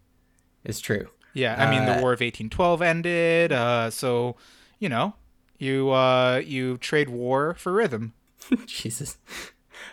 It's 0.64 0.78
true. 0.80 1.08
Yeah, 1.34 1.56
I 1.58 1.68
mean 1.70 1.86
the 1.86 1.92
Uh, 1.96 2.00
War 2.02 2.12
of 2.12 2.20
1812 2.20 2.82
ended, 2.82 3.52
uh, 3.52 3.90
so 3.90 4.36
you 4.78 4.88
know 4.88 5.14
you 5.58 5.90
uh, 5.90 6.40
you 6.44 6.76
trade 6.78 7.08
war 7.08 7.54
for 7.54 7.72
rhythm. 7.72 8.12
Jesus. 8.66 9.16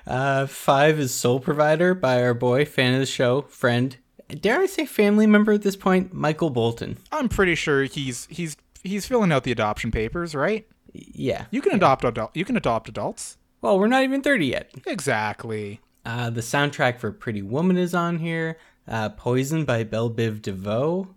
Uh, 0.08 0.46
five 0.46 1.00
is 1.00 1.14
Soul 1.14 1.40
Provider 1.40 1.94
by 1.94 2.22
our 2.22 2.34
boy, 2.34 2.66
fan 2.66 2.94
of 2.94 3.00
the 3.00 3.06
show, 3.06 3.42
friend. 3.44 3.98
Dare 4.28 4.60
I 4.62 4.66
say 4.68 4.86
family 4.86 5.26
member 5.26 5.52
at 5.54 5.64
this 5.64 5.76
point? 5.76 6.14
Michael 6.14 6.50
Bolton. 6.50 6.98
I'm 7.12 7.30
pretty 7.30 7.56
sure 7.56 7.84
he's 7.84 8.28
he's 8.30 8.56
he's 8.84 9.06
filling 9.06 9.32
out 9.32 9.44
the 9.44 9.52
adoption 9.52 9.92
papers, 9.92 10.36
right? 10.36 10.68
Yeah. 10.94 11.46
You 11.52 11.62
can 11.62 11.74
adopt 11.74 12.04
adult. 12.04 12.36
You 12.36 12.46
can 12.46 12.58
adopt 12.58 12.90
adults. 12.90 13.38
Well, 13.62 13.78
we're 13.80 13.88
not 13.88 14.04
even 14.04 14.22
30 14.22 14.46
yet. 14.46 14.72
Exactly. 14.86 15.82
Uh, 16.06 16.30
the 16.30 16.42
soundtrack 16.42 16.98
for 17.00 17.12
Pretty 17.12 17.42
Woman 17.42 17.78
is 17.78 17.94
on 17.94 18.20
here. 18.20 18.58
Uh, 18.88 19.10
Poison 19.10 19.66
by 19.66 19.84
Bell 19.84 20.10
Biv 20.10 20.42
DeVoe. 20.42 21.14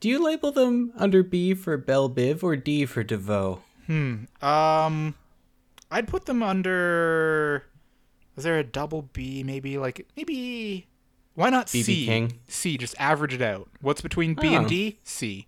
Do 0.00 0.08
you 0.08 0.24
label 0.24 0.50
them 0.50 0.92
under 0.96 1.22
B 1.22 1.54
for 1.54 1.76
Belle 1.76 2.10
Biv 2.10 2.42
or 2.42 2.56
D 2.56 2.86
for 2.86 3.04
DeVoe? 3.04 3.62
Hmm. 3.86 4.24
Um, 4.40 5.14
I'd 5.90 6.08
put 6.08 6.26
them 6.26 6.42
under. 6.42 7.64
Is 8.36 8.44
there 8.44 8.58
a 8.58 8.64
double 8.64 9.02
B? 9.12 9.42
Maybe 9.42 9.78
like 9.78 10.06
maybe. 10.16 10.86
Why 11.34 11.48
not 11.50 11.66
BB 11.68 11.82
C? 11.84 12.06
King? 12.06 12.38
C. 12.48 12.76
Just 12.76 12.94
average 12.98 13.32
it 13.34 13.42
out. 13.42 13.68
What's 13.80 14.00
between 14.02 14.34
B 14.34 14.54
Oh. 14.54 14.58
and 14.60 14.68
D? 14.68 14.98
C. 15.04 15.46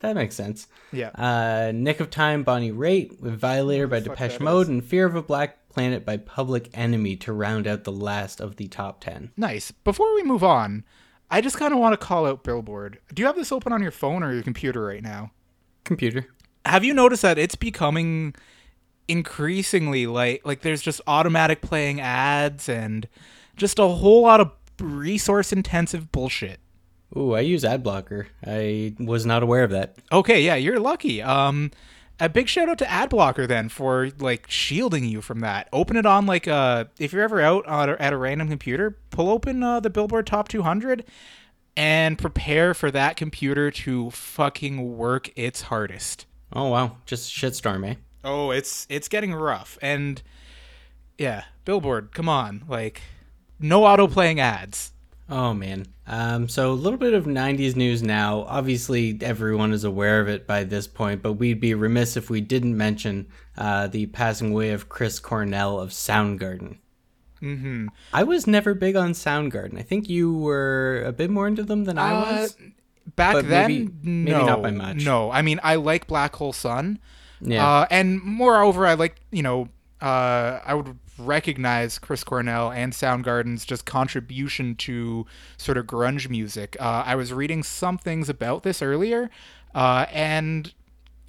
That 0.00 0.16
makes 0.16 0.34
sense. 0.34 0.66
Yeah. 0.90 1.10
Uh, 1.14 1.70
Nick 1.72 2.00
of 2.00 2.10
Time, 2.10 2.42
Bonnie 2.42 2.72
Raitt 2.72 3.20
with 3.20 3.38
Violator 3.38 3.86
by 3.86 4.00
Depeche 4.00 4.40
Mode, 4.40 4.64
is. 4.64 4.68
and 4.68 4.84
Fear 4.84 5.06
of 5.06 5.14
a 5.14 5.22
Black 5.22 5.68
Planet 5.68 6.04
by 6.04 6.16
Public 6.16 6.70
Enemy 6.74 7.14
to 7.18 7.32
round 7.32 7.68
out 7.68 7.84
the 7.84 7.92
last 7.92 8.40
of 8.40 8.56
the 8.56 8.66
top 8.66 9.00
10. 9.00 9.30
Nice. 9.36 9.70
Before 9.70 10.12
we 10.16 10.24
move 10.24 10.42
on, 10.42 10.84
I 11.30 11.40
just 11.40 11.56
kind 11.56 11.72
of 11.72 11.78
want 11.78 11.92
to 11.92 12.04
call 12.04 12.26
out 12.26 12.42
Billboard. 12.42 12.98
Do 13.14 13.22
you 13.22 13.26
have 13.26 13.36
this 13.36 13.52
open 13.52 13.72
on 13.72 13.80
your 13.80 13.92
phone 13.92 14.24
or 14.24 14.32
your 14.34 14.42
computer 14.42 14.82
right 14.84 15.02
now? 15.04 15.30
Computer. 15.84 16.26
Have 16.66 16.82
you 16.84 16.94
noticed 16.94 17.22
that 17.22 17.38
it's 17.38 17.54
becoming 17.54 18.34
increasingly 19.08 20.06
like 20.06 20.44
like 20.44 20.60
there's 20.60 20.82
just 20.82 21.00
automatic 21.06 21.60
playing 21.60 22.00
ads 22.00 22.68
and 22.68 23.08
just 23.56 23.78
a 23.78 23.86
whole 23.86 24.22
lot 24.22 24.40
of 24.40 24.52
resource 24.80 25.52
intensive 25.52 26.10
bullshit. 26.12 26.60
Ooh, 27.16 27.34
I 27.34 27.40
use 27.40 27.62
Adblocker. 27.62 28.26
I 28.46 28.94
was 28.98 29.26
not 29.26 29.42
aware 29.42 29.64
of 29.64 29.70
that. 29.70 29.96
Okay, 30.10 30.42
yeah, 30.42 30.54
you're 30.54 30.80
lucky. 30.80 31.22
Um 31.22 31.70
a 32.20 32.28
big 32.28 32.48
shout 32.48 32.68
out 32.68 32.78
to 32.78 32.84
Adblocker 32.84 33.48
then 33.48 33.68
for 33.68 34.10
like 34.18 34.48
shielding 34.48 35.04
you 35.04 35.20
from 35.20 35.40
that. 35.40 35.68
Open 35.72 35.96
it 35.96 36.06
on 36.06 36.26
like 36.26 36.46
uh 36.48 36.84
if 36.98 37.12
you're 37.12 37.22
ever 37.22 37.40
out 37.40 37.66
on 37.66 37.90
a, 37.90 37.92
at 37.94 38.12
a 38.12 38.16
random 38.16 38.48
computer, 38.48 38.98
pull 39.10 39.28
open 39.30 39.62
uh, 39.62 39.80
the 39.80 39.90
Billboard 39.90 40.26
Top 40.26 40.48
200 40.48 41.04
and 41.76 42.18
prepare 42.18 42.74
for 42.74 42.90
that 42.90 43.16
computer 43.16 43.70
to 43.70 44.10
fucking 44.10 44.96
work 44.96 45.30
its 45.36 45.62
hardest. 45.62 46.26
Oh, 46.52 46.68
wow. 46.68 46.98
Just 47.06 47.32
shitstorm, 47.32 47.88
eh? 47.88 47.94
Oh, 48.24 48.50
it's 48.50 48.86
it's 48.88 49.08
getting 49.08 49.34
rough. 49.34 49.78
And 49.82 50.22
yeah, 51.18 51.44
Billboard, 51.64 52.12
come 52.12 52.28
on. 52.28 52.64
Like 52.68 53.02
no 53.58 53.84
auto 53.84 54.06
playing 54.06 54.40
ads. 54.40 54.92
Oh 55.28 55.54
man. 55.54 55.86
Um, 56.06 56.48
so 56.48 56.72
a 56.72 56.74
little 56.74 56.98
bit 56.98 57.14
of 57.14 57.24
90s 57.26 57.76
news 57.76 58.02
now. 58.02 58.40
Obviously, 58.48 59.16
everyone 59.22 59.72
is 59.72 59.84
aware 59.84 60.20
of 60.20 60.28
it 60.28 60.46
by 60.48 60.64
this 60.64 60.86
point, 60.88 61.22
but 61.22 61.34
we'd 61.34 61.60
be 61.60 61.74
remiss 61.74 62.16
if 62.16 62.28
we 62.28 62.40
didn't 62.40 62.76
mention 62.76 63.28
uh, 63.56 63.86
the 63.86 64.06
passing 64.06 64.50
away 64.50 64.70
of 64.70 64.88
Chris 64.88 65.20
Cornell 65.20 65.78
of 65.78 65.90
Soundgarden. 65.90 66.78
Mhm. 67.40 67.88
I 68.12 68.24
was 68.24 68.46
never 68.46 68.74
big 68.74 68.94
on 68.96 69.12
Soundgarden. 69.12 69.78
I 69.78 69.82
think 69.82 70.08
you 70.08 70.32
were 70.36 71.02
a 71.06 71.12
bit 71.12 71.30
more 71.30 71.46
into 71.48 71.62
them 71.62 71.84
than 71.84 71.98
I 71.98 72.10
Uh, 72.14 72.20
was. 72.42 72.56
Back 73.16 73.34
then, 73.44 73.68
maybe- 73.68 73.90
maybe 74.02 74.44
not 74.44 74.62
by 74.62 74.70
much. 74.70 75.04
No, 75.04 75.30
I 75.30 75.42
mean 75.42 75.58
I 75.62 75.76
like 75.76 76.06
Black 76.06 76.34
Hole 76.36 76.52
Sun. 76.52 76.98
Yeah. 77.42 77.66
Uh, 77.66 77.86
and 77.90 78.22
moreover, 78.22 78.86
I 78.86 78.94
like 78.94 79.16
you 79.30 79.42
know 79.42 79.68
uh, 80.00 80.60
I 80.64 80.74
would 80.74 80.98
recognize 81.18 81.98
Chris 81.98 82.24
Cornell 82.24 82.70
and 82.70 82.92
Soundgarden's 82.92 83.64
just 83.64 83.84
contribution 83.84 84.74
to 84.76 85.26
sort 85.56 85.76
of 85.76 85.86
grunge 85.86 86.28
music. 86.28 86.76
Uh, 86.80 87.02
I 87.04 87.14
was 87.16 87.32
reading 87.32 87.62
some 87.62 87.98
things 87.98 88.28
about 88.28 88.62
this 88.62 88.82
earlier, 88.82 89.30
uh, 89.74 90.06
and 90.10 90.72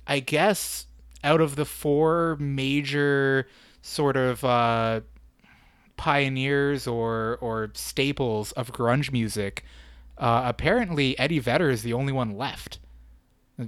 I 0.07 0.19
guess 0.19 0.87
out 1.23 1.41
of 1.41 1.55
the 1.55 1.65
four 1.65 2.37
major 2.39 3.47
sort 3.81 4.17
of 4.17 4.43
uh, 4.43 5.01
pioneers 5.97 6.87
or 6.87 7.37
or 7.41 7.71
staples 7.73 8.51
of 8.53 8.71
grunge 8.71 9.11
music, 9.11 9.63
uh, 10.17 10.43
apparently 10.45 11.17
Eddie 11.17 11.39
Vedder 11.39 11.69
is 11.69 11.83
the 11.83 11.93
only 11.93 12.13
one 12.13 12.37
left. 12.37 12.79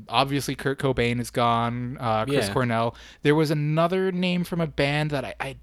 Obviously, 0.10 0.56
Kurt 0.56 0.80
Cobain 0.80 1.20
is 1.20 1.30
gone. 1.30 1.98
Uh, 2.00 2.26
Chris 2.26 2.48
Yeah. 2.48 2.54
Cornell. 2.54 2.96
There 3.22 3.36
was 3.36 3.52
another 3.52 4.12
name 4.12 4.44
from 4.44 4.60
a 4.62 4.68
band 4.68 5.12
that 5.12 5.24
I, 5.26 5.36
I 5.40 5.56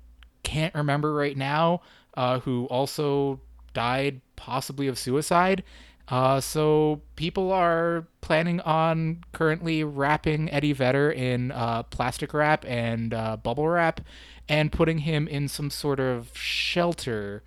can't 0.42 0.74
remember 0.74 1.12
right 1.12 1.36
now, 1.36 1.82
uh, 2.14 2.40
who 2.40 2.66
also 2.66 3.40
died 3.74 4.20
possibly 4.36 4.86
of 4.86 4.98
suicide. 4.98 5.62
Uh, 6.08 6.40
so 6.40 7.00
people 7.16 7.52
are 7.52 8.06
planning 8.20 8.60
on 8.60 9.22
currently 9.32 9.82
wrapping 9.82 10.50
Eddie 10.50 10.72
Vedder 10.72 11.10
in 11.10 11.50
uh, 11.52 11.82
plastic 11.84 12.34
wrap 12.34 12.64
and 12.66 13.14
uh, 13.14 13.36
bubble 13.36 13.66
wrap, 13.68 14.00
and 14.48 14.70
putting 14.70 14.98
him 14.98 15.26
in 15.26 15.48
some 15.48 15.70
sort 15.70 16.00
of 16.00 16.36
shelter, 16.36 17.42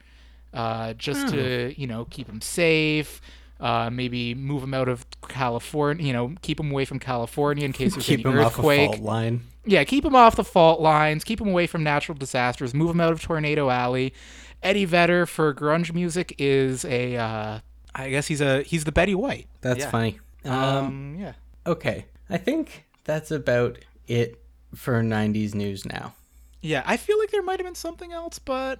uh, 0.53 0.93
just 0.93 1.27
to 1.29 1.73
you 1.77 1.85
know 1.85 2.05
keep 2.05 2.27
him 2.27 2.41
safe. 2.41 3.21
Uh, 3.65 3.89
maybe 3.89 4.35
move 4.35 4.61
them 4.61 4.73
out 4.75 4.87
of 4.87 5.05
California. 5.27 6.05
You 6.05 6.13
know, 6.13 6.35
keep 6.43 6.57
them 6.57 6.69
away 6.69 6.85
from 6.85 6.99
California 6.99 7.65
in 7.65 7.73
case 7.73 7.93
there's 7.95 8.05
Keep 8.11 8.25
any 8.25 8.35
him 8.35 8.39
off 8.45 8.53
a 8.53 8.59
earthquake. 8.59 8.89
fault 8.91 9.01
line. 9.01 9.41
Yeah, 9.65 9.83
keep 9.83 10.03
them 10.03 10.15
off 10.15 10.35
the 10.35 10.43
fault 10.43 10.79
lines, 10.79 11.23
keep 11.23 11.39
them 11.39 11.47
away 11.49 11.65
from 11.65 11.83
natural 11.83 12.15
disasters, 12.15 12.75
move 12.75 12.89
them 12.89 13.01
out 13.01 13.11
of 13.11 13.21
Tornado 13.23 13.69
Alley. 13.71 14.13
Eddie 14.61 14.85
Vedder 14.85 15.25
for 15.25 15.51
grunge 15.55 15.91
music 15.93 16.35
is 16.37 16.85
a 16.85 17.15
uh 17.17 17.59
I 17.95 18.09
guess 18.09 18.27
he's 18.27 18.41
a 18.41 18.61
he's 18.61 18.83
the 18.83 18.91
Betty 18.91 19.15
White. 19.15 19.47
That's 19.61 19.79
Yeah. 19.79 19.89
funny. 19.89 20.19
Um, 20.43 20.53
Um 20.53 21.15
yeah. 21.19 21.33
okay. 21.65 22.05
I 22.29 22.37
think 22.37 22.85
that's 23.03 23.31
about 23.31 23.79
it 24.07 24.39
for 24.75 25.01
90s 25.01 25.55
news 25.55 25.85
now. 25.85 26.13
Yeah, 26.61 26.83
I 26.85 26.97
feel 26.97 27.17
like 27.19 27.31
there 27.31 27.41
might 27.43 27.59
have 27.59 27.65
been 27.65 27.73
something 27.75 28.11
else, 28.11 28.37
but 28.37 28.79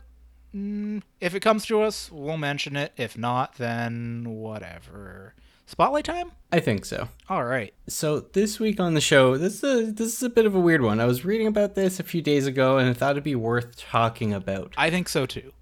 mm, 0.56 1.02
if 1.20 1.36
it 1.36 1.42
comes 1.42 1.66
to 1.68 1.82
us, 1.82 2.12
we'll 2.12 2.38
mention 2.38 2.76
it. 2.76 2.94
If 2.98 3.18
not, 3.18 3.56
then 3.56 4.24
whatever. 4.28 5.36
Spotlight 5.68 6.06
time? 6.06 6.32
I 6.52 6.60
think 6.60 6.86
so. 6.86 7.10
All 7.28 7.44
right. 7.44 7.74
So 7.88 8.20
this 8.20 8.60
week 8.60 8.80
on 8.80 8.94
the 8.94 9.02
show, 9.02 9.36
this 9.38 9.64
is 9.64 9.64
a, 9.64 9.92
this 9.92 10.14
is 10.14 10.24
a 10.24 10.30
bit 10.30 10.46
of 10.46 10.54
a 10.54 10.60
weird 10.60 10.82
one. 10.82 11.00
I 11.00 11.06
was 11.06 11.26
reading 11.26 11.48
about 11.48 11.74
this 11.74 12.00
a 12.00 12.04
few 12.04 12.22
days 12.22 12.46
ago, 12.46 12.78
and 12.78 12.88
I 12.88 12.94
thought 12.94 13.12
it'd 13.12 13.24
be 13.24 13.36
worth 13.36 13.76
talking 13.76 14.32
about. 14.32 14.74
I 14.78 14.92
think 14.92 15.10
so 15.10 15.26
too. 15.26 15.54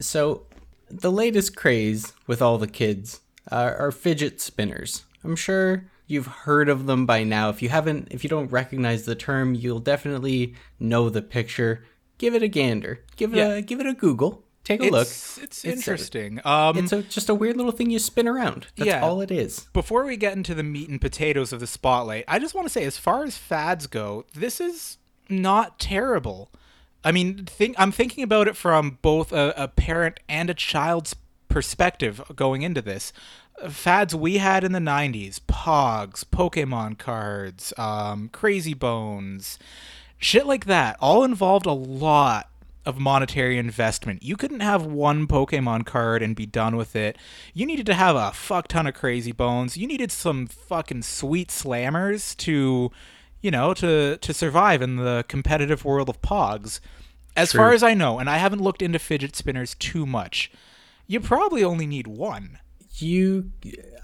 So, 0.00 0.46
the 0.88 1.10
latest 1.10 1.56
craze 1.56 2.12
with 2.26 2.40
all 2.40 2.58
the 2.58 2.68
kids 2.68 3.20
are, 3.50 3.76
are 3.76 3.90
fidget 3.90 4.40
spinners. 4.40 5.04
I'm 5.24 5.36
sure 5.36 5.84
you've 6.06 6.26
heard 6.26 6.68
of 6.68 6.86
them 6.86 7.06
by 7.06 7.24
now. 7.24 7.48
If 7.48 7.62
you 7.62 7.70
haven't, 7.70 8.08
if 8.10 8.22
you 8.22 8.30
don't 8.30 8.50
recognize 8.52 9.04
the 9.04 9.14
term, 9.14 9.54
you'll 9.54 9.80
definitely 9.80 10.54
know 10.78 11.08
the 11.08 11.22
picture. 11.22 11.84
Give 12.18 12.34
it 12.34 12.42
a 12.42 12.48
gander. 12.48 13.00
Give 13.16 13.32
it 13.34 13.38
Yeah. 13.38 13.54
a 13.54 13.62
give 13.62 13.80
it 13.80 13.86
a 13.86 13.94
Google. 13.94 14.42
Take 14.64 14.80
a 14.80 14.84
look. 14.84 15.02
It's, 15.02 15.36
it's 15.38 15.42
It's 15.42 15.64
a- 15.64 15.72
interesting. 15.72 16.40
um 16.46 16.78
It's 16.78 16.92
a, 16.92 17.02
just 17.02 17.28
a 17.28 17.34
weird 17.34 17.56
little 17.56 17.72
thing 17.72 17.90
you 17.90 17.98
spin 17.98 18.26
around. 18.26 18.68
That's 18.76 18.88
Yeah. 18.88 19.02
all 19.02 19.20
it 19.20 19.30
is. 19.30 19.66
before 19.74 20.04
we 20.06 20.16
get 20.16 20.34
into 20.36 20.54
the 20.54 20.62
meat 20.62 20.88
and 20.88 21.00
potatoes 21.00 21.52
of 21.52 21.60
the 21.60 21.66
spotlight, 21.66 22.24
I 22.28 22.38
just 22.38 22.54
want 22.54 22.66
to 22.66 22.72
say, 22.72 22.84
as 22.84 22.96
far 22.96 23.24
as 23.24 23.36
fads 23.36 23.86
go, 23.86 24.24
this 24.34 24.60
is 24.60 24.96
not 25.28 25.78
terrible. 25.78 26.50
I 27.04 27.12
mean, 27.12 27.44
think 27.44 27.76
I'm 27.78 27.92
thinking 27.92 28.24
about 28.24 28.48
it 28.48 28.56
from 28.56 28.98
both 29.02 29.32
a, 29.32 29.52
a 29.56 29.68
parent 29.68 30.20
and 30.30 30.48
a 30.48 30.54
child's 30.54 31.14
perspective 31.48 32.22
going 32.34 32.62
into 32.62 32.80
this. 32.80 33.12
Fads 33.68 34.14
we 34.14 34.38
had 34.38 34.64
in 34.64 34.72
the 34.72 34.78
'90s: 34.80 35.38
Pogs, 35.46 36.24
Pokemon 36.24 36.98
cards, 36.98 37.72
um, 37.76 38.28
Crazy 38.30 38.74
Bones, 38.74 39.58
shit 40.18 40.46
like 40.46 40.66
that. 40.66 40.96
All 41.00 41.24
involved 41.24 41.66
a 41.66 41.72
lot 41.72 42.48
of 42.86 42.98
monetary 42.98 43.56
investment. 43.56 44.22
You 44.22 44.36
couldn't 44.36 44.60
have 44.60 44.84
one 44.84 45.26
Pokemon 45.26 45.86
card 45.86 46.22
and 46.22 46.36
be 46.36 46.44
done 46.44 46.76
with 46.76 46.94
it. 46.94 47.16
You 47.54 47.64
needed 47.64 47.86
to 47.86 47.94
have 47.94 48.14
a 48.14 48.32
fuck 48.32 48.68
ton 48.68 48.86
of 48.86 48.94
crazy 48.94 49.32
bones. 49.32 49.76
You 49.78 49.86
needed 49.86 50.12
some 50.12 50.46
fucking 50.46 51.02
sweet 51.02 51.48
slammers 51.48 52.36
to, 52.38 52.90
you 53.40 53.50
know, 53.50 53.72
to 53.74 54.18
to 54.18 54.34
survive 54.34 54.82
in 54.82 54.96
the 54.96 55.24
competitive 55.28 55.84
world 55.84 56.10
of 56.10 56.20
Pogs. 56.20 56.80
as 57.36 57.50
True. 57.50 57.58
far 57.58 57.72
as 57.72 57.82
I 57.82 57.94
know, 57.94 58.18
and 58.18 58.28
I 58.30 58.38
haven't 58.38 58.62
looked 58.62 58.82
into 58.82 58.98
fidget 58.98 59.34
spinners 59.36 59.74
too 59.74 60.06
much, 60.06 60.50
you 61.06 61.20
probably 61.20 61.64
only 61.64 61.86
need 61.86 62.06
one. 62.06 62.58
You, 62.96 63.50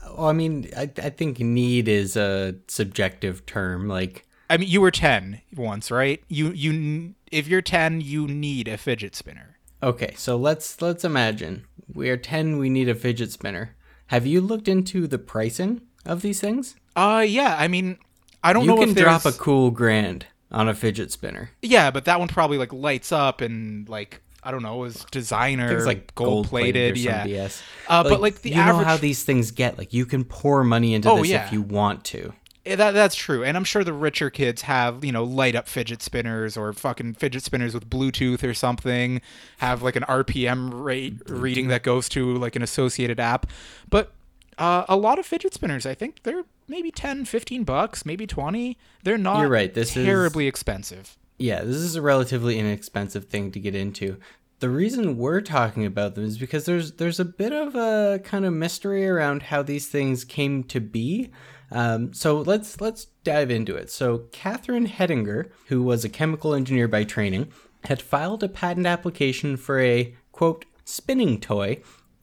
well, 0.05 0.27
I 0.27 0.33
mean, 0.33 0.69
I, 0.77 0.91
I 1.01 1.11
think 1.11 1.39
need 1.39 1.87
is 1.87 2.17
a 2.17 2.57
subjective 2.67 3.47
term. 3.47 3.87
Like, 3.89 4.27
I 4.51 4.57
mean, 4.59 4.69
you 4.69 4.81
were 4.81 4.91
10 4.91 5.41
once, 5.57 5.91
right? 5.91 6.23
You 6.29 6.51
you 6.51 7.15
if 7.31 7.47
you're 7.49 7.63
10, 7.63 8.01
you 8.03 8.27
need 8.27 8.69
a 8.69 8.77
fidget 8.77 9.15
spinner. 9.17 9.57
okay, 9.83 10.13
so 10.17 10.37
let's 10.37 10.83
let's 10.83 11.05
imagine 11.05 11.65
we 11.93 12.11
are 12.11 12.17
ten. 12.17 12.59
We 12.59 12.69
need 12.71 12.89
a 12.89 12.95
fidget 12.95 13.33
spinner. 13.33 13.75
Have 14.09 14.27
you 14.27 14.41
looked 14.41 14.69
into 14.69 15.07
the 15.07 15.19
pricing 15.19 15.81
of 16.05 16.21
these 16.23 16.41
things? 16.41 16.77
Uh 16.95 17.25
yeah, 17.27 17.57
I 17.59 17.69
mean, 17.69 17.97
I 18.45 18.53
don't 18.53 18.65
You 18.65 18.69
know 18.71 18.77
can 18.77 18.91
if 18.91 18.97
drop 18.97 19.25
a 19.25 19.33
cool 19.33 19.71
grand 19.71 20.27
on 20.53 20.69
a 20.69 20.75
fidget 20.75 21.11
spinner. 21.13 21.51
Yeah, 21.63 21.91
but 21.91 22.05
that 22.07 22.19
one 22.19 22.29
probably 22.29 22.59
like 22.59 22.73
lights 22.73 23.13
up 23.13 23.41
and 23.41 23.89
like 23.89 24.21
I 24.43 24.51
don't 24.51 24.63
know, 24.63 24.85
is 24.85 25.05
designer 25.11 25.69
Things 25.69 25.87
like 25.87 26.15
gold 26.15 26.47
plated, 26.49 26.97
yeah. 26.97 27.27
BS. 27.27 27.63
Uh, 27.89 28.03
but 28.05 28.21
like 28.21 28.43
the 28.43 28.51
you 28.51 28.57
average 28.57 28.79
know 28.79 28.85
how 28.85 28.97
these 28.97 29.23
things 29.25 29.51
get. 29.51 29.77
Like 29.79 29.93
you 29.93 30.07
can 30.07 30.25
pour 30.25 30.65
money 30.65 30.95
into 30.95 31.11
Oh, 31.11 31.19
this 31.19 31.29
yeah. 31.29 31.47
if 31.47 31.53
you 31.53 31.61
want 31.63 32.05
to. 32.07 32.33
Eh, 32.71 32.77
That 32.77 32.93
that's 32.93 33.15
true, 33.15 33.43
and 33.45 33.57
I'm 33.57 33.65
sure 33.65 33.83
the 33.85 33.93
richer 33.93 34.31
kids 34.31 34.63
have 34.63 35.05
you 35.05 35.13
know 35.13 35.25
light 35.25 35.55
up 35.57 35.69
fidget 35.69 36.03
spinners 36.03 36.57
or 36.57 36.73
fucking 36.73 37.15
fidget 37.15 37.43
spinners 37.43 37.75
with 37.75 37.91
Bluetooth 37.91 38.43
or 38.43 38.55
something. 38.55 39.21
Have 39.59 39.83
like 39.83 39.97
an 39.97 40.05
RPM 40.05 40.71
rate 40.73 41.15
reading 41.29 41.69
that 41.69 41.83
goes 41.83 42.09
to 42.11 42.35
like 42.37 42.57
an 42.57 42.63
associated 42.63 43.19
app. 43.21 43.47
But 43.89 44.13
uh, 44.59 44.85
a 44.89 44.97
lot 44.97 45.19
of 45.19 45.27
fidget 45.27 45.55
spinners, 45.55 45.87
I 45.87 45.95
think 45.95 46.23
they're 46.23 46.45
maybe 46.69 46.91
10, 46.91 47.25
15 47.25 47.65
bucks, 47.65 48.05
maybe 48.07 48.27
20. 48.27 48.77
They're 49.03 49.19
not 49.19 49.41
You're 49.41 49.49
right, 49.49 49.73
this 49.75 49.97
is- 49.97 50.05
terribly 50.05 50.47
expensive. 50.47 51.17
Yeah, 51.39 51.63
this 51.65 51.77
is 51.77 51.97
a 51.97 52.03
relatively 52.03 52.59
inexpensive 52.59 53.25
thing 53.25 53.51
to 53.53 53.59
get 53.59 53.75
into. 53.75 54.19
The 54.59 54.69
reason 54.69 55.17
we're 55.17 55.41
talking 55.41 55.87
about 55.87 56.15
them 56.15 56.25
is 56.25 56.37
because 56.37 56.67
there's 56.67 56.93
there's 56.93 57.19
a 57.19 57.25
bit 57.25 57.51
of 57.55 57.75
a 57.75 58.21
kind 58.23 58.45
of 58.45 58.53
mystery 58.53 59.09
around 59.09 59.45
how 59.45 59.63
these 59.63 59.89
things 59.89 60.23
came 60.23 60.63
to 60.65 60.81
be. 60.81 61.31
Um, 61.73 62.13
so 62.13 62.41
let's 62.41 62.81
let's 62.81 63.07
dive 63.25 63.51
into 63.51 63.77
it. 63.77 63.91
So 63.91 64.27
Catherine 64.33 64.89
Hettinger, 64.89 65.51
who 65.67 65.83
was 65.83 66.05
a 66.05 66.09
chemical 66.09 66.55
engineer 66.55 66.89
by 66.89 67.05
training, 67.05 67.53
had 67.85 68.03
filed 68.03 68.43
a 68.43 68.49
patent 68.49 68.87
application 68.87 69.57
for 69.57 69.81
a 69.81 70.15
quote 70.33 70.65
spinning 70.85 71.41
toy, 71.41 71.81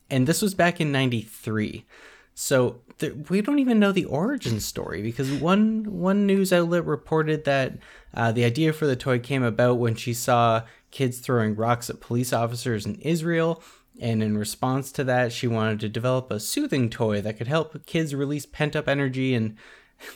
and 0.10 0.28
this 0.28 0.42
was 0.42 0.54
back 0.54 0.82
in 0.82 0.92
'93. 0.92 1.86
So 2.34 2.82
th- 3.00 3.30
we 3.30 3.42
don't 3.42 3.60
even 3.60 3.80
know 3.80 3.92
the 3.92 4.06
origin 4.06 4.60
story 4.60 5.02
because 5.02 5.32
one 5.32 5.86
one 5.86 6.28
news 6.28 6.52
outlet 6.54 6.86
reported 6.86 7.46
that 7.46 7.78
uh, 8.14 8.32
the 8.32 8.44
idea 8.44 8.74
for 8.74 8.86
the 8.86 8.96
toy 8.96 9.20
came 9.20 9.44
about 9.44 9.80
when 9.80 9.96
she 9.96 10.14
saw 10.14 10.64
kids 10.92 11.20
throwing 11.20 11.56
rocks 11.56 11.90
at 11.90 12.00
police 12.00 12.34
officers 12.34 12.86
in 12.86 12.96
Israel, 12.96 13.64
and 14.00 14.22
in 14.24 14.38
response 14.38 14.92
to 14.94 15.04
that, 15.06 15.32
she 15.32 15.48
wanted 15.48 15.80
to 15.82 15.90
develop 15.90 16.32
a 16.32 16.40
soothing 16.40 16.90
toy 16.90 17.22
that 17.22 17.38
could 17.38 17.48
help 17.48 17.86
kids 17.86 18.14
release 18.16 18.46
pent 18.46 18.76
up 18.76 18.88
energy 18.88 19.34
and. 19.34 19.56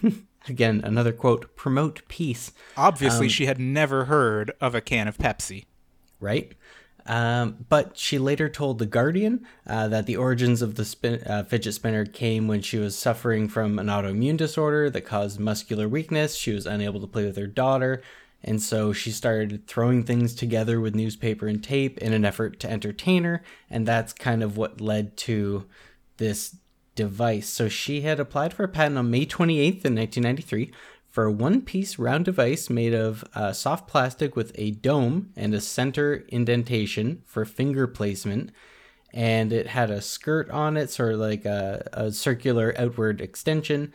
Again, 0.49 0.81
another 0.83 1.11
quote, 1.11 1.55
promote 1.55 2.01
peace 2.07 2.51
Obviously, 2.75 3.27
Um, 3.27 3.29
she 3.29 3.45
had 3.45 3.59
never 3.59 4.05
heard 4.05 4.51
of 4.59 4.73
a 4.73 4.81
can 4.81 5.07
of 5.07 5.15
Pepsi. 5.19 5.65
right? 6.19 6.53
Um, 7.05 7.65
but 7.69 7.95
she 7.97 8.17
later 8.17 8.49
told 8.49 8.79
The 8.79 8.85
Guardian 8.87 9.45
uh, 9.67 9.87
that 9.89 10.07
the 10.07 10.17
origins 10.17 10.63
of 10.63 10.75
the 10.75 10.85
spin- 10.85 11.21
uh, 11.27 11.43
fidget 11.43 11.75
spinner 11.75 12.05
came 12.05 12.47
when 12.47 12.61
she 12.61 12.77
was 12.79 12.97
suffering 12.97 13.49
from 13.49 13.77
an 13.79 13.85
autoimmune 13.87 14.37
disorder 14.37 14.89
that 14.89 15.01
caused 15.01 15.39
muscular 15.39 15.87
weakness. 15.87 16.35
She 16.35 16.53
was 16.53 16.65
unable 16.65 17.01
to 17.01 17.07
play 17.07 17.25
with 17.25 17.37
her 17.37 17.47
daughter, 17.47 18.01
and 18.43 18.61
so 18.61 18.91
she 18.91 19.11
started 19.11 19.67
throwing 19.67 20.03
things 20.03 20.33
together 20.33 20.81
with 20.81 20.95
newspaper 20.95 21.47
and 21.47 21.63
tape 21.63 21.97
in 21.99 22.13
an 22.13 22.25
effort 22.25 22.59
to 22.61 22.69
entertain 22.69 23.23
her, 23.23 23.43
and 23.69 23.87
that's 23.87 24.13
kind 24.13 24.41
of 24.41 24.57
what 24.57 24.81
led 24.81 25.15
to 25.17 25.65
this 26.17 26.55
device. 26.95 27.47
So 27.47 27.69
she 27.69 28.01
had 28.01 28.19
applied 28.19 28.53
for 28.53 28.63
a 28.63 28.67
patent 28.67 28.97
on 28.97 29.11
May 29.11 29.25
28th 29.25 29.85
in 29.85 29.95
1993 29.95 30.71
for 31.09 31.25
a 31.25 31.31
one-piece 31.31 31.99
round 31.99 32.25
device 32.25 32.69
made 32.69 32.93
of 32.93 33.23
uh, 33.35 33.51
soft 33.51 33.87
plastic 33.87 34.35
with 34.35 34.51
a 34.55 34.71
dome 34.71 35.31
and 35.35 35.53
a 35.53 35.61
center 35.61 36.23
indentation 36.29 37.21
for 37.25 37.43
finger 37.43 37.85
placement. 37.85 38.51
And 39.13 39.51
it 39.51 39.67
had 39.67 39.91
a 39.91 40.01
skirt 40.01 40.49
on 40.51 40.77
it, 40.77 40.89
sort 40.89 41.13
of 41.13 41.19
like 41.19 41.43
a, 41.43 41.87
a 41.91 42.11
circular 42.13 42.73
outward 42.77 43.19
extension. 43.19 43.93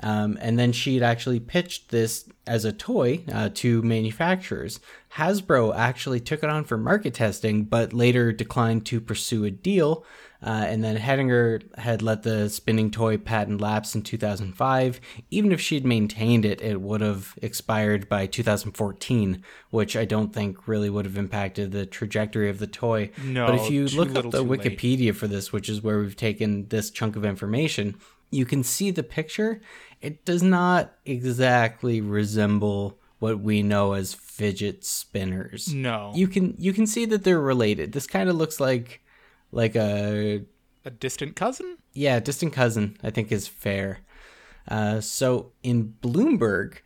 Um, 0.00 0.36
and 0.40 0.58
then 0.58 0.72
she'd 0.72 1.02
actually 1.02 1.40
pitched 1.40 1.88
this 1.88 2.28
as 2.46 2.64
a 2.64 2.72
toy 2.72 3.24
uh, 3.32 3.48
to 3.54 3.82
manufacturers. 3.82 4.78
Hasbro 5.14 5.74
actually 5.74 6.20
took 6.20 6.42
it 6.42 6.50
on 6.50 6.64
for 6.64 6.76
market 6.76 7.14
testing, 7.14 7.64
but 7.64 7.92
later 7.92 8.32
declined 8.32 8.84
to 8.86 9.00
pursue 9.00 9.44
a 9.44 9.50
deal. 9.50 10.04
Uh, 10.42 10.64
and 10.68 10.84
then 10.84 10.98
Hettinger 10.98 11.62
had 11.78 12.02
let 12.02 12.22
the 12.22 12.50
spinning 12.50 12.90
toy 12.90 13.16
patent 13.16 13.60
lapse 13.60 13.94
in 13.94 14.02
2005. 14.02 15.00
Even 15.30 15.50
if 15.50 15.60
she'd 15.60 15.86
maintained 15.86 16.44
it, 16.44 16.60
it 16.60 16.80
would 16.80 17.00
have 17.00 17.34
expired 17.40 18.08
by 18.08 18.26
2014, 18.26 19.42
which 19.70 19.96
I 19.96 20.04
don't 20.04 20.34
think 20.34 20.68
really 20.68 20.90
would 20.90 21.06
have 21.06 21.16
impacted 21.16 21.72
the 21.72 21.86
trajectory 21.86 22.50
of 22.50 22.58
the 22.58 22.66
toy. 22.66 23.10
No, 23.24 23.46
but 23.46 23.54
if 23.56 23.70
you 23.70 23.86
look 23.86 24.14
up 24.14 24.30
the 24.30 24.42
too 24.42 24.44
late. 24.44 24.60
Wikipedia 24.60 25.14
for 25.14 25.26
this, 25.26 25.52
which 25.52 25.70
is 25.70 25.82
where 25.82 25.98
we've 25.98 26.16
taken 26.16 26.68
this 26.68 26.90
chunk 26.90 27.16
of 27.16 27.24
information, 27.24 27.96
you 28.30 28.44
can 28.44 28.62
see 28.62 28.90
the 28.90 29.02
picture. 29.02 29.60
It 30.00 30.24
does 30.24 30.42
not 30.42 30.92
exactly 31.04 32.00
resemble 32.00 32.98
what 33.18 33.40
we 33.40 33.62
know 33.62 33.92
as 33.94 34.12
fidget 34.14 34.84
spinners. 34.84 35.72
No, 35.72 36.12
You 36.14 36.28
can 36.28 36.54
you 36.58 36.72
can 36.72 36.86
see 36.86 37.06
that 37.06 37.24
they're 37.24 37.40
related. 37.40 37.92
This 37.92 38.06
kind 38.06 38.28
of 38.28 38.36
looks 38.36 38.60
like 38.60 39.00
like 39.52 39.74
a 39.74 40.42
a 40.84 40.90
distant 40.90 41.34
cousin. 41.34 41.78
yeah, 41.92 42.20
distant 42.20 42.52
cousin, 42.52 42.96
I 43.02 43.10
think 43.10 43.32
is 43.32 43.48
fair. 43.48 44.00
Uh, 44.68 45.00
so 45.00 45.52
in 45.62 45.94
Bloomberg, 46.02 46.78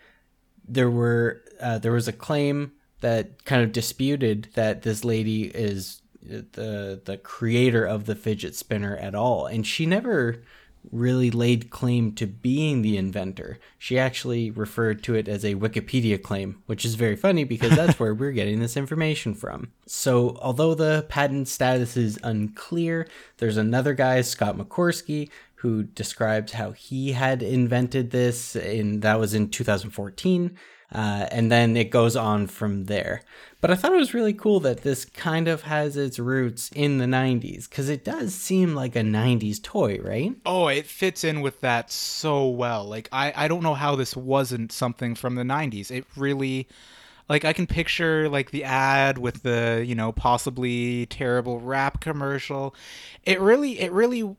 there 0.66 0.90
were 0.90 1.42
uh, 1.60 1.78
there 1.78 1.92
was 1.92 2.08
a 2.08 2.12
claim 2.12 2.72
that 3.00 3.44
kind 3.44 3.62
of 3.62 3.72
disputed 3.72 4.48
that 4.54 4.82
this 4.82 5.04
lady 5.04 5.44
is 5.44 6.00
the 6.22 7.00
the 7.04 7.16
creator 7.16 7.84
of 7.84 8.04
the 8.06 8.14
fidget 8.14 8.54
spinner 8.54 8.96
at 8.96 9.14
all, 9.14 9.46
and 9.46 9.66
she 9.66 9.84
never 9.84 10.42
really 10.90 11.30
laid 11.30 11.70
claim 11.70 12.12
to 12.12 12.26
being 12.26 12.82
the 12.82 12.96
inventor. 12.96 13.58
She 13.78 13.98
actually 13.98 14.50
referred 14.50 15.02
to 15.04 15.14
it 15.14 15.28
as 15.28 15.44
a 15.44 15.54
Wikipedia 15.54 16.20
claim, 16.20 16.62
which 16.66 16.84
is 16.84 16.94
very 16.94 17.16
funny 17.16 17.44
because 17.44 17.76
that's 17.76 17.98
where 18.00 18.14
we're 18.14 18.32
getting 18.32 18.60
this 18.60 18.76
information 18.76 19.34
from. 19.34 19.72
So, 19.86 20.38
although 20.40 20.74
the 20.74 21.06
patent 21.08 21.48
status 21.48 21.96
is 21.96 22.18
unclear, 22.22 23.06
there's 23.38 23.56
another 23.56 23.94
guy, 23.94 24.20
Scott 24.22 24.56
McCoskery, 24.56 25.30
who 25.56 25.82
describes 25.82 26.52
how 26.52 26.72
he 26.72 27.12
had 27.12 27.42
invented 27.42 28.10
this 28.10 28.56
and 28.56 29.02
that 29.02 29.20
was 29.20 29.34
in 29.34 29.50
2014. 29.50 30.56
Uh, 30.92 31.26
and 31.30 31.52
then 31.52 31.76
it 31.76 31.90
goes 31.90 32.16
on 32.16 32.46
from 32.46 32.86
there. 32.86 33.22
But 33.60 33.70
I 33.70 33.74
thought 33.74 33.92
it 33.92 33.96
was 33.96 34.14
really 34.14 34.32
cool 34.32 34.58
that 34.60 34.82
this 34.82 35.04
kind 35.04 35.46
of 35.46 35.62
has 35.62 35.96
its 35.96 36.18
roots 36.18 36.70
in 36.74 36.98
the 36.98 37.04
90s 37.04 37.68
because 37.68 37.88
it 37.88 38.04
does 38.04 38.34
seem 38.34 38.74
like 38.74 38.96
a 38.96 39.00
90s 39.00 39.60
toy, 39.62 39.98
right? 40.02 40.34
Oh, 40.46 40.68
it 40.68 40.86
fits 40.86 41.24
in 41.24 41.42
with 41.42 41.60
that 41.60 41.90
so 41.90 42.48
well. 42.48 42.84
Like 42.84 43.08
I, 43.12 43.32
I 43.36 43.48
don't 43.48 43.62
know 43.62 43.74
how 43.74 43.96
this 43.96 44.16
wasn't 44.16 44.72
something 44.72 45.14
from 45.14 45.34
the 45.34 45.42
'90s. 45.42 45.90
It 45.90 46.06
really, 46.16 46.68
like 47.28 47.44
I 47.44 47.52
can 47.52 47.66
picture 47.66 48.28
like 48.28 48.50
the 48.50 48.64
ad 48.64 49.18
with 49.18 49.42
the 49.42 49.84
you 49.86 49.94
know 49.94 50.10
possibly 50.12 51.06
terrible 51.06 51.60
rap 51.60 52.00
commercial. 52.00 52.74
It 53.24 53.40
really, 53.40 53.78
it 53.80 53.92
really, 53.92 54.36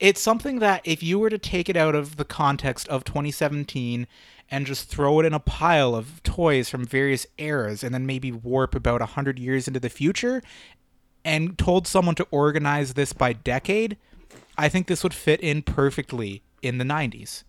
it's 0.00 0.20
something 0.20 0.60
that 0.60 0.80
if 0.84 1.02
you 1.02 1.18
were 1.18 1.30
to 1.30 1.38
take 1.38 1.68
it 1.68 1.76
out 1.76 1.94
of 1.94 2.16
the 2.16 2.24
context 2.24 2.88
of 2.88 3.04
2017 3.04 4.06
and 4.50 4.66
just 4.66 4.88
throw 4.88 5.20
it 5.20 5.26
in 5.26 5.34
a 5.34 5.40
pile 5.40 5.94
of 5.94 6.22
toys 6.22 6.68
from 6.68 6.84
various 6.84 7.26
eras 7.36 7.82
and 7.82 7.94
then 7.94 8.06
maybe 8.06 8.32
warp 8.32 8.74
about 8.74 9.00
100 9.00 9.38
years 9.38 9.66
into 9.66 9.80
the 9.80 9.88
future 9.88 10.42
and 11.24 11.58
told 11.58 11.86
someone 11.86 12.14
to 12.14 12.26
organize 12.30 12.94
this 12.94 13.12
by 13.12 13.32
decade, 13.32 13.96
I 14.56 14.68
think 14.68 14.86
this 14.86 15.02
would 15.02 15.14
fit 15.14 15.40
in 15.40 15.62
perfectly 15.62 16.42
in 16.62 16.78
the 16.78 16.84
90s. 16.84 17.44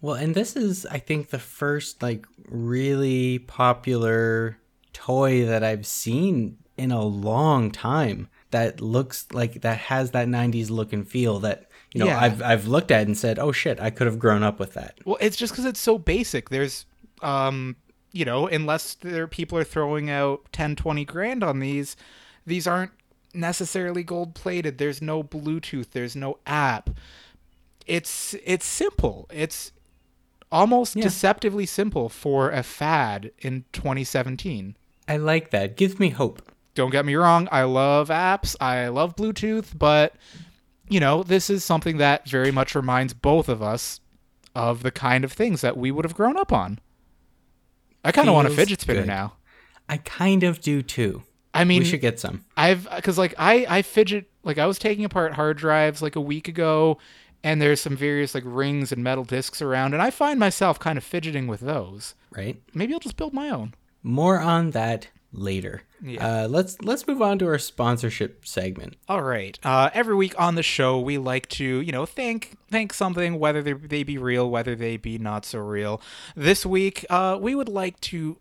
Well, 0.00 0.16
and 0.16 0.34
this 0.34 0.56
is, 0.56 0.84
I 0.86 0.98
think, 0.98 1.30
the 1.30 1.38
first 1.38 2.02
like 2.02 2.26
really 2.46 3.38
popular 3.38 4.58
toy 4.92 5.46
that 5.46 5.62
I've 5.62 5.86
seen 5.86 6.58
in 6.76 6.90
a 6.90 7.04
long 7.04 7.70
time 7.70 8.28
that 8.50 8.80
looks 8.80 9.26
like 9.32 9.62
that 9.62 9.78
has 9.78 10.10
that 10.10 10.28
90s 10.28 10.70
look 10.70 10.92
and 10.92 11.08
feel 11.08 11.38
that 11.40 11.68
you 11.92 12.00
know 12.00 12.06
Yeah. 12.06 12.20
I've 12.20 12.42
I've 12.42 12.66
looked 12.66 12.90
at 12.90 13.06
and 13.06 13.16
said, 13.16 13.38
"Oh 13.38 13.52
shit, 13.52 13.80
I 13.80 13.90
could 13.90 14.06
have 14.06 14.18
grown 14.18 14.42
up 14.42 14.58
with 14.58 14.74
that." 14.74 14.98
Well, 15.04 15.18
it's 15.20 15.36
just 15.36 15.52
because 15.52 15.64
it's 15.66 15.80
so 15.80 15.98
basic. 15.98 16.48
There's, 16.50 16.86
um, 17.22 17.76
you 18.12 18.24
know, 18.24 18.46
unless 18.46 18.94
there 18.94 19.26
people 19.26 19.56
are 19.58 19.64
throwing 19.64 20.10
out 20.10 20.40
10, 20.52 20.76
20 20.76 21.04
grand 21.04 21.42
on 21.44 21.60
these, 21.60 21.96
these 22.46 22.66
aren't 22.66 22.92
necessarily 23.34 24.02
gold 24.02 24.34
plated. 24.34 24.78
There's 24.78 25.00
no 25.00 25.22
Bluetooth. 25.22 25.90
There's 25.92 26.14
no 26.16 26.38
app. 26.46 26.90
It's 27.86 28.34
it's 28.44 28.66
simple. 28.66 29.26
It's 29.32 29.72
almost 30.50 30.94
Yeah. 30.96 31.02
deceptively 31.04 31.66
simple 31.66 32.08
for 32.08 32.50
a 32.50 32.62
fad 32.62 33.30
in 33.38 33.64
2017. 33.72 34.76
I 35.08 35.16
like 35.16 35.50
that. 35.50 35.76
Gives 35.76 35.98
me 35.98 36.10
hope. 36.10 36.42
Don't 36.74 36.90
get 36.90 37.04
me 37.04 37.14
wrong, 37.16 37.48
I 37.52 37.64
love 37.64 38.08
apps, 38.08 38.56
I 38.60 38.88
love 38.88 39.14
Bluetooth, 39.16 39.76
but 39.78 40.14
you 40.92 41.00
know, 41.00 41.22
this 41.22 41.48
is 41.48 41.64
something 41.64 41.96
that 41.96 42.28
very 42.28 42.50
much 42.50 42.74
reminds 42.74 43.14
both 43.14 43.48
of 43.48 43.62
us 43.62 44.00
of 44.54 44.82
the 44.82 44.90
kind 44.90 45.24
of 45.24 45.32
things 45.32 45.62
that 45.62 45.76
we 45.76 45.90
would 45.90 46.04
have 46.04 46.14
grown 46.14 46.36
up 46.36 46.52
on. 46.52 46.78
I 48.04 48.12
kind 48.12 48.28
of 48.28 48.34
want 48.34 48.48
a 48.48 48.50
fidget 48.50 48.80
spinner 48.80 49.00
good. 49.00 49.06
now. 49.06 49.34
I 49.88 49.96
kind 49.96 50.42
of 50.42 50.60
do 50.60 50.82
too. 50.82 51.22
I 51.54 51.64
mean, 51.64 51.80
we 51.80 51.88
should 51.88 52.00
get 52.00 52.20
some. 52.20 52.44
I've 52.56 52.88
because 52.94 53.16
like 53.16 53.34
I 53.38 53.66
I 53.68 53.82
fidget 53.82 54.30
like 54.42 54.58
I 54.58 54.66
was 54.66 54.78
taking 54.78 55.04
apart 55.04 55.34
hard 55.34 55.56
drives 55.56 56.02
like 56.02 56.16
a 56.16 56.20
week 56.20 56.48
ago, 56.48 56.98
and 57.42 57.60
there's 57.60 57.80
some 57.80 57.96
various 57.96 58.34
like 58.34 58.44
rings 58.46 58.92
and 58.92 59.02
metal 59.02 59.24
discs 59.24 59.62
around, 59.62 59.94
and 59.94 60.02
I 60.02 60.10
find 60.10 60.38
myself 60.38 60.78
kind 60.78 60.98
of 60.98 61.04
fidgeting 61.04 61.46
with 61.46 61.60
those. 61.60 62.14
Right? 62.30 62.60
Maybe 62.74 62.92
I'll 62.92 63.00
just 63.00 63.16
build 63.16 63.32
my 63.32 63.50
own. 63.50 63.74
More 64.02 64.40
on 64.40 64.70
that 64.70 65.08
later. 65.32 65.82
Yeah. 66.02 66.44
Uh, 66.44 66.48
let's 66.48 66.80
let's 66.82 67.06
move 67.06 67.22
on 67.22 67.38
to 67.38 67.46
our 67.46 67.58
sponsorship 67.58 68.46
segment. 68.46 68.96
All 69.08 69.22
right. 69.22 69.58
Uh, 69.62 69.90
every 69.94 70.14
week 70.14 70.34
on 70.38 70.54
the 70.54 70.62
show, 70.62 70.98
we 71.00 71.18
like 71.18 71.48
to, 71.50 71.64
you 71.64 71.92
know, 71.92 72.06
thank 72.06 72.56
thank 72.70 72.92
something, 72.92 73.38
whether 73.38 73.62
they, 73.62 73.72
they 73.72 74.02
be 74.02 74.18
real, 74.18 74.50
whether 74.50 74.74
they 74.74 74.96
be 74.96 75.18
not 75.18 75.44
so 75.44 75.58
real. 75.58 76.00
This 76.36 76.66
week, 76.66 77.04
uh, 77.10 77.38
we 77.40 77.54
would 77.54 77.68
like 77.68 77.98
to 78.00 78.38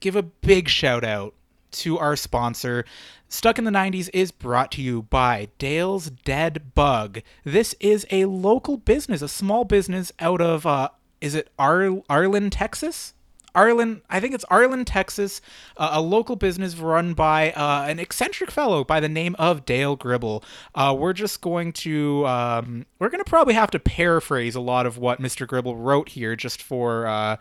give 0.00 0.16
a 0.16 0.22
big 0.22 0.68
shout 0.68 1.04
out 1.04 1.34
to 1.72 1.98
our 1.98 2.16
sponsor. 2.16 2.84
Stuck 3.28 3.58
in 3.58 3.64
the 3.64 3.70
90s 3.70 4.10
is 4.12 4.30
brought 4.30 4.70
to 4.72 4.82
you 4.82 5.02
by 5.02 5.48
Dale's 5.56 6.10
Dead 6.10 6.74
Bug. 6.74 7.20
This 7.44 7.74
is 7.80 8.06
a 8.10 8.26
local 8.26 8.76
business, 8.76 9.22
a 9.22 9.28
small 9.28 9.64
business 9.64 10.12
out 10.18 10.42
of, 10.42 10.66
uh, 10.66 10.90
is 11.22 11.34
it 11.34 11.48
Ar- 11.58 12.02
Arlen, 12.10 12.50
Texas? 12.50 13.14
Arlen, 13.54 14.02
I 14.08 14.20
think 14.20 14.34
it's 14.34 14.44
Arlen, 14.44 14.84
Texas, 14.84 15.40
uh, 15.76 15.90
a 15.92 16.00
local 16.00 16.36
business 16.36 16.76
run 16.76 17.14
by 17.14 17.52
uh, 17.52 17.84
an 17.88 17.98
eccentric 17.98 18.50
fellow 18.50 18.84
by 18.84 19.00
the 19.00 19.08
name 19.08 19.36
of 19.38 19.64
Dale 19.64 19.96
Gribble. 19.96 20.42
Uh, 20.74 20.94
we're 20.98 21.12
just 21.12 21.40
going 21.40 21.72
to, 21.74 22.26
um, 22.26 22.86
we're 22.98 23.10
going 23.10 23.22
to 23.22 23.28
probably 23.28 23.54
have 23.54 23.70
to 23.72 23.78
paraphrase 23.78 24.54
a 24.54 24.60
lot 24.60 24.86
of 24.86 24.98
what 24.98 25.20
Mr. 25.20 25.46
Gribble 25.46 25.76
wrote 25.76 26.10
here 26.10 26.34
just 26.34 26.62
for, 26.62 27.06
uh, 27.06 27.36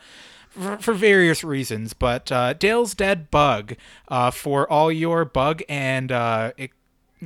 for, 0.49 0.77
for 0.77 0.93
various 0.93 1.43
reasons. 1.43 1.93
But 1.93 2.31
uh, 2.31 2.53
Dale's 2.53 2.93
Dead 2.93 3.31
Bug 3.31 3.75
uh, 4.07 4.31
for 4.31 4.69
all 4.69 4.91
your 4.91 5.23
bug 5.25 5.63
and, 5.69 6.11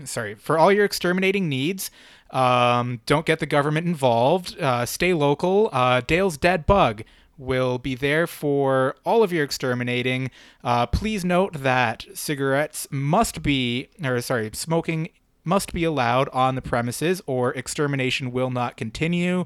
sorry, 0.04 0.36
for 0.36 0.58
all 0.58 0.72
your 0.72 0.86
exterminating 0.86 1.50
needs. 1.50 1.90
Um, 2.32 3.02
don't 3.06 3.26
get 3.26 3.40
the 3.40 3.46
government 3.46 3.88
involved. 3.88 4.56
Stay 4.86 5.14
local. 5.14 5.70
Dale's 6.06 6.38
Dead 6.38 6.66
Bug 6.66 7.04
will 7.38 7.78
be 7.78 7.96
there 7.96 8.28
for 8.28 8.96
all 9.04 9.24
of 9.24 9.32
your 9.32 9.44
exterminating. 9.44 10.32
Uh, 10.64 10.86
please 10.86 11.26
note 11.26 11.54
that 11.54 12.06
cigarettes 12.14 12.88
must 12.92 13.42
be, 13.44 13.90
or 14.04 14.22
sorry, 14.22 14.50
smoking 14.54 15.10
must 15.44 15.74
be 15.74 15.84
allowed 15.84 16.28
on 16.30 16.56
the 16.56 16.62
premises, 16.62 17.22
or 17.28 17.54
extermination 17.54 18.32
will 18.32 18.50
not 18.50 18.78
continue. 18.78 19.46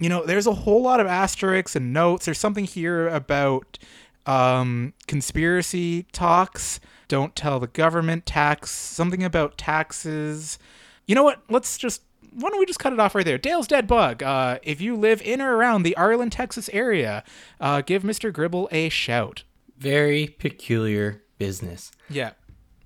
You 0.00 0.08
know, 0.08 0.24
there's 0.24 0.46
a 0.46 0.52
whole 0.54 0.82
lot 0.82 1.00
of 1.00 1.06
asterisks 1.06 1.76
and 1.76 1.92
notes. 1.92 2.24
There's 2.24 2.38
something 2.38 2.64
here 2.64 3.08
about 3.08 3.78
um, 4.26 4.94
conspiracy 5.06 6.06
talks. 6.12 6.80
Don't 7.08 7.36
tell 7.36 7.60
the 7.60 7.66
government 7.66 8.26
tax. 8.26 8.70
Something 8.70 9.22
about 9.22 9.56
taxes. 9.56 10.58
You 11.06 11.14
know 11.14 11.22
what? 11.22 11.42
Let's 11.48 11.78
just. 11.78 12.02
Why 12.38 12.50
don't 12.50 12.58
we 12.58 12.66
just 12.66 12.78
cut 12.78 12.92
it 12.92 13.00
off 13.00 13.14
right 13.14 13.24
there? 13.24 13.38
Dale's 13.38 13.66
Dead 13.66 13.86
Bug. 13.86 14.22
Uh, 14.22 14.58
if 14.62 14.80
you 14.80 14.94
live 14.94 15.22
in 15.22 15.40
or 15.40 15.56
around 15.56 15.82
the 15.82 15.96
Arlen, 15.96 16.28
Texas 16.30 16.68
area, 16.72 17.24
uh, 17.60 17.80
give 17.80 18.02
Mr. 18.02 18.32
Gribble 18.32 18.68
a 18.70 18.88
shout. 18.90 19.42
Very 19.78 20.26
peculiar 20.26 21.22
business. 21.38 21.92
Yeah. 22.10 22.32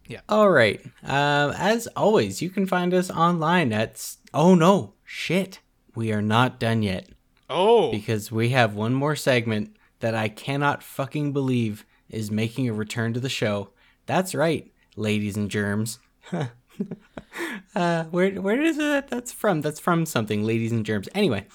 Yeah. 0.07 0.21
All 0.29 0.51
right. 0.51 0.81
Um, 1.05 1.53
as 1.57 1.87
always, 1.97 2.41
you 2.43 2.51
can 2.51 2.67
find 2.67 2.93
us 2.95 3.11
online 3.11 3.73
at. 3.73 4.17
Oh 4.33 4.55
no, 4.55 4.95
shit. 5.05 5.61
We 5.95 6.13
are 6.13 6.23
not 6.23 6.61
done 6.61 6.83
yet 6.83 7.09
Oh. 7.49 7.91
because 7.91 8.31
we 8.31 8.51
have 8.51 8.75
one 8.75 8.95
more 8.95 9.17
segment 9.17 9.77
that 9.99 10.15
I 10.15 10.29
cannot 10.29 10.83
fucking 10.85 11.33
believe 11.33 11.85
is 12.09 12.31
making 12.31 12.69
a 12.69 12.73
return 12.73 13.13
to 13.15 13.21
the 13.21 13.29
show. 13.29 13.71
That's 14.07 14.35
right, 14.35 14.73
ladies 14.97 15.37
and 15.37 15.51
germs. 15.51 15.99
uh, 17.75 18.05
where 18.05 18.31
where 18.41 18.61
is 18.61 18.77
that? 18.79 19.09
That's 19.09 19.33
from. 19.33 19.61
That's 19.61 19.81
from 19.81 20.07
something, 20.07 20.45
ladies 20.45 20.73
and 20.73 20.85
germs. 20.85 21.09
Anyway, 21.15 21.47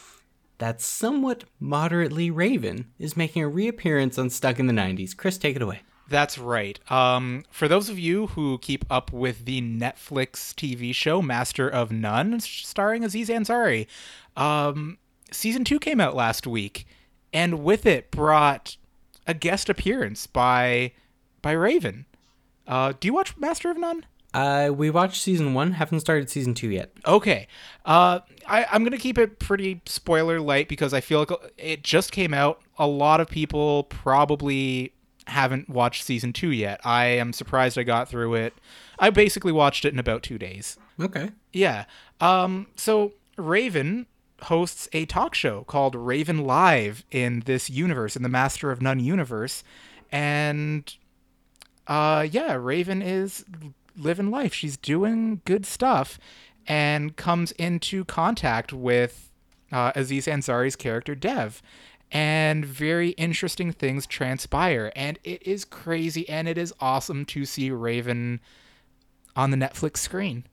that 0.58 0.82
somewhat 0.82 1.44
moderately 1.60 2.32
Raven 2.32 2.92
is 3.00 3.18
making 3.18 3.44
a 3.44 3.48
reappearance 3.48 4.18
on 4.18 4.30
Stuck 4.30 4.60
in 4.60 4.68
the 4.68 4.74
'90s. 4.74 5.16
Chris, 5.16 5.38
take 5.38 5.56
it 5.56 5.62
away. 5.62 5.82
That's 6.08 6.38
right. 6.38 6.80
Um, 6.92 7.44
for 7.50 7.68
those 7.68 7.90
of 7.90 7.98
you 7.98 8.28
who 8.28 8.60
keep 8.60 8.86
up 8.92 9.12
with 9.12 9.46
the 9.46 9.62
Netflix 9.62 10.54
TV 10.54 10.94
show 10.94 11.22
Master 11.22 11.68
of 11.68 11.92
None, 11.92 12.40
starring 12.40 13.04
Aziz 13.04 13.28
Ansari, 13.28 13.88
um, 14.38 15.00
season 15.32 15.64
two 15.64 15.80
came 15.80 16.00
out 16.00 16.16
last 16.16 16.46
week, 16.46 16.86
and 17.34 17.64
with 17.64 17.86
it 17.86 18.12
brought 18.12 18.78
a 19.28 19.34
guest 19.34 19.68
appearance 19.68 20.28
by 20.28 20.92
by 21.42 21.52
Raven. 21.52 22.06
Uh, 22.68 22.94
do 23.00 23.08
you 23.08 23.14
watch 23.14 23.36
Master 23.38 23.70
of 23.72 23.78
None? 23.78 24.06
Uh, 24.36 24.70
we 24.70 24.90
watched 24.90 25.22
season 25.22 25.54
one. 25.54 25.72
Haven't 25.72 26.02
started 26.02 26.30
season 26.30 26.54
two 26.54 26.70
yet. 26.70 26.92
Okay. 27.08 27.48
Uh, 27.86 28.20
I, 28.46 28.66
I'm 28.70 28.84
going 28.84 28.92
to 28.92 28.98
keep 28.98 29.18
it 29.18 29.40
pretty 29.40 29.82
spoiler 29.86 30.42
light 30.42 30.68
because 30.68 30.94
I 30.94 31.00
feel 31.00 31.20
like 31.20 31.32
it 31.58 31.84
just 31.84 32.12
came 32.12 32.34
out. 32.34 32.62
A 32.78 32.86
lot 32.86 33.22
of 33.22 33.30
people 33.30 33.86
probably 33.86 34.94
haven't 35.28 35.70
watched 35.70 36.04
season 36.04 36.34
two 36.34 36.52
yet. 36.52 36.82
I 36.84 37.06
am 37.06 37.32
surprised 37.32 37.78
I 37.80 37.84
got 37.84 38.10
through 38.10 38.36
it. 38.36 38.54
I 39.00 39.10
basically 39.10 39.54
watched 39.54 39.86
it 39.86 39.94
in 39.94 40.00
about 40.00 40.22
two 40.22 40.38
days. 40.38 40.78
Okay. 41.00 41.32
Yeah. 41.54 41.86
Um, 42.20 42.68
so 42.76 43.14
Raven 43.38 44.06
hosts 44.42 44.90
a 44.92 45.06
talk 45.06 45.34
show 45.34 45.64
called 45.64 45.96
Raven 45.96 46.40
Live 46.40 47.06
in 47.10 47.44
this 47.46 47.70
universe, 47.70 48.18
in 48.18 48.24
the 48.24 48.30
Master 48.30 48.70
of 48.70 48.82
None 48.82 49.00
universe. 49.00 49.64
And 50.12 50.94
uh, 51.88 52.28
yeah, 52.30 52.56
Raven 52.56 53.02
is 53.02 53.46
living 53.98 54.32
life. 54.32 54.54
She's 54.54 54.78
doing 54.78 55.42
good 55.46 55.66
stuff 55.66 56.20
and 56.68 57.16
comes 57.16 57.52
into 57.54 58.06
contact 58.06 58.74
with 58.74 59.32
uh, 59.72 59.92
Aziz 59.96 60.26
Ansari's 60.28 60.76
character 60.76 61.16
Dev. 61.16 61.62
And 62.12 62.64
very 62.66 63.10
interesting 63.12 63.72
things 63.72 64.06
transpire. 64.06 64.92
And 64.96 65.20
it 65.24 65.46
is 65.46 65.66
crazy 65.66 66.28
and 66.30 66.48
it 66.48 66.58
is 66.58 66.74
awesome 66.80 67.26
to 67.26 67.46
see 67.46 67.72
Raven 67.72 68.40
on 69.36 69.52
the 69.52 69.58
Netflix 69.58 69.98
screen. 69.98 70.46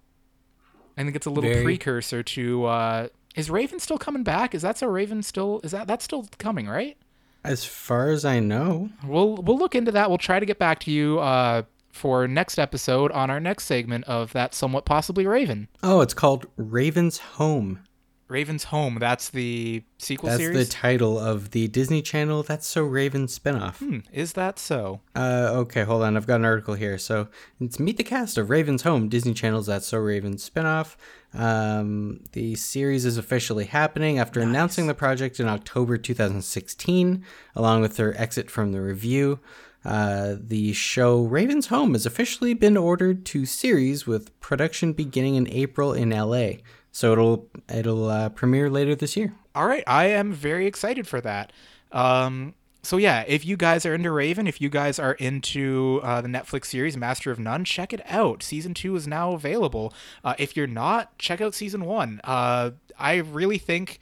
I 0.96 1.05
think 1.05 1.14
it's 1.16 1.26
a 1.26 1.31
little 1.31 1.50
Very- 1.50 1.64
precursor 1.64 2.22
to 2.22 2.64
uh 2.66 3.09
is 3.35 3.48
Raven 3.48 3.78
still 3.81 3.96
coming 3.96 4.24
back? 4.24 4.55
Is 4.55 4.61
that 4.61 4.76
so 4.76 4.87
Raven 4.88 5.22
still 5.22 5.61
is 5.64 5.70
that 5.70 5.87
that's 5.87 6.05
still 6.05 6.26
coming, 6.38 6.68
right? 6.68 6.96
As 7.44 7.64
far 7.64 8.11
as 8.11 8.24
I 8.24 8.40
know, 8.40 8.90
We'll 9.07 9.37
we'll 9.37 9.59
look 9.59 9.74
into 9.74 9.92
that. 9.92 10.09
We'll 10.11 10.18
try 10.18 10.38
to 10.40 10.46
get 10.46 10.59
back 10.59 10.81
to 10.81 10.90
you 10.90 11.18
uh 11.20 11.62
for 11.92 12.26
next 12.26 12.59
episode 12.59 13.12
on 13.12 13.31
our 13.31 13.38
next 13.38 13.64
segment 13.64 14.05
of 14.05 14.33
that 14.33 14.55
somewhat 14.55 14.85
possibly 14.85 15.26
Raven. 15.26 15.68
oh, 15.83 16.00
it's 16.00 16.14
called 16.14 16.46
Raven's 16.57 17.18
Home. 17.18 17.81
Raven's 18.28 18.64
Home. 18.64 18.96
That's 18.98 19.28
the 19.28 19.85
sequel 19.98 20.31
That's 20.31 20.40
series. 20.40 20.66
the 20.66 20.72
title 20.72 21.18
of 21.18 21.50
the 21.50 21.68
Disney 21.68 22.00
Channel 22.00 22.42
That's 22.42 22.66
So 22.66 22.83
Raven 22.83 23.26
spinoff. 23.26 23.76
hmm, 23.76 23.98
is 24.11 24.33
that 24.33 24.59
so? 24.59 25.00
Uh, 25.14 25.50
okay, 25.52 25.83
hold 25.85 26.02
on. 26.02 26.16
I've 26.16 26.26
got 26.26 26.37
an 26.37 26.46
article 26.46 26.72
here. 26.72 26.96
So 26.96 27.28
it's 27.61 27.78
Meet 27.78 27.98
the 27.98 28.05
Cast 28.05 28.38
of 28.38 28.48
Raven's 28.48 28.85
Home, 28.85 29.11
Disney 29.11 29.35
Channel's 29.35 29.66
That's 29.66 29.87
So 29.87 29.98
Raven 29.98 30.37
spinoff. 30.37 30.96
Um, 31.35 32.24
the 32.33 32.55
series 32.55 33.05
is 33.05 33.18
officially 33.18 33.66
happening 33.66 34.18
after 34.18 34.40
announcing 34.40 34.87
the 34.87 34.94
project 34.94 35.38
in 35.38 35.46
October 35.46 35.98
2016, 35.98 37.24
along 37.55 37.83
with 37.83 37.96
their 37.96 38.18
exit 38.18 38.50
from 38.50 38.72
the 38.72 38.81
review. 38.81 39.40
Uh, 39.85 40.37
the 40.38 40.73
show 40.73 41.23
Raven's 41.23 41.66
Home 41.66 41.92
has 41.92 42.07
officially 42.07 42.55
been 42.55 42.77
ordered 42.77 43.25
to 43.27 43.45
series 43.47 44.07
with 44.07 44.38
production 44.40 44.92
beginning 44.92 45.35
in 45.35 45.49
April 45.49 45.92
in 45.92 46.11
LA. 46.11 46.59
So 46.92 47.12
it'll 47.12 47.49
it'll 47.73 48.09
uh, 48.09 48.29
premiere 48.29 48.71
later 48.71 48.95
this 48.95 49.16
year. 49.16 49.35
All 49.55 49.66
right, 49.66 49.85
I 49.87 50.07
am 50.07 50.33
very 50.33 50.66
excited 50.66 51.07
for 51.09 51.21
that. 51.23 51.53
Um, 51.90 52.55
so 52.83 52.97
yeah, 52.97 53.25
if 53.27 53.45
you 53.45 53.57
guys 53.57 53.87
are 53.87 53.95
into 53.95 54.11
Raven, 54.11 54.47
if 54.47 54.61
you 54.61 54.68
guys 54.68 54.99
are 54.99 55.12
into 55.14 56.01
uh, 56.03 56.21
the 56.21 56.29
Netflix 56.29 56.66
series 56.66 56.97
Master 56.97 57.31
of 57.31 57.38
None, 57.38 57.64
check 57.64 57.92
it 57.92 58.03
out. 58.07 58.42
Season 58.42 58.75
two 58.75 58.95
is 58.97 59.07
now 59.07 59.33
available. 59.33 59.95
Uh, 60.25 60.35
if 60.38 60.57
you're 60.57 60.66
not, 60.66 61.16
check 61.18 61.40
out 61.40 61.55
season 61.55 61.85
one. 61.85 62.21
Uh, 62.25 62.73
I 62.99 63.16
really 63.16 63.59
think. 63.59 63.99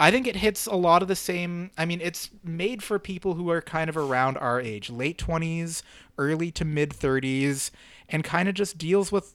I 0.00 0.10
think 0.10 0.26
it 0.26 0.36
hits 0.36 0.66
a 0.66 0.74
lot 0.74 1.02
of 1.02 1.08
the 1.08 1.14
same. 1.14 1.70
I 1.76 1.84
mean, 1.84 2.00
it's 2.00 2.30
made 2.42 2.82
for 2.82 2.98
people 2.98 3.34
who 3.34 3.50
are 3.50 3.60
kind 3.60 3.88
of 3.90 3.96
around 3.96 4.38
our 4.38 4.60
age, 4.60 4.88
late 4.90 5.18
20s, 5.18 5.82
early 6.18 6.50
to 6.52 6.64
mid 6.64 6.90
30s, 6.90 7.70
and 8.08 8.24
kind 8.24 8.48
of 8.48 8.54
just 8.54 8.78
deals 8.78 9.12
with 9.12 9.34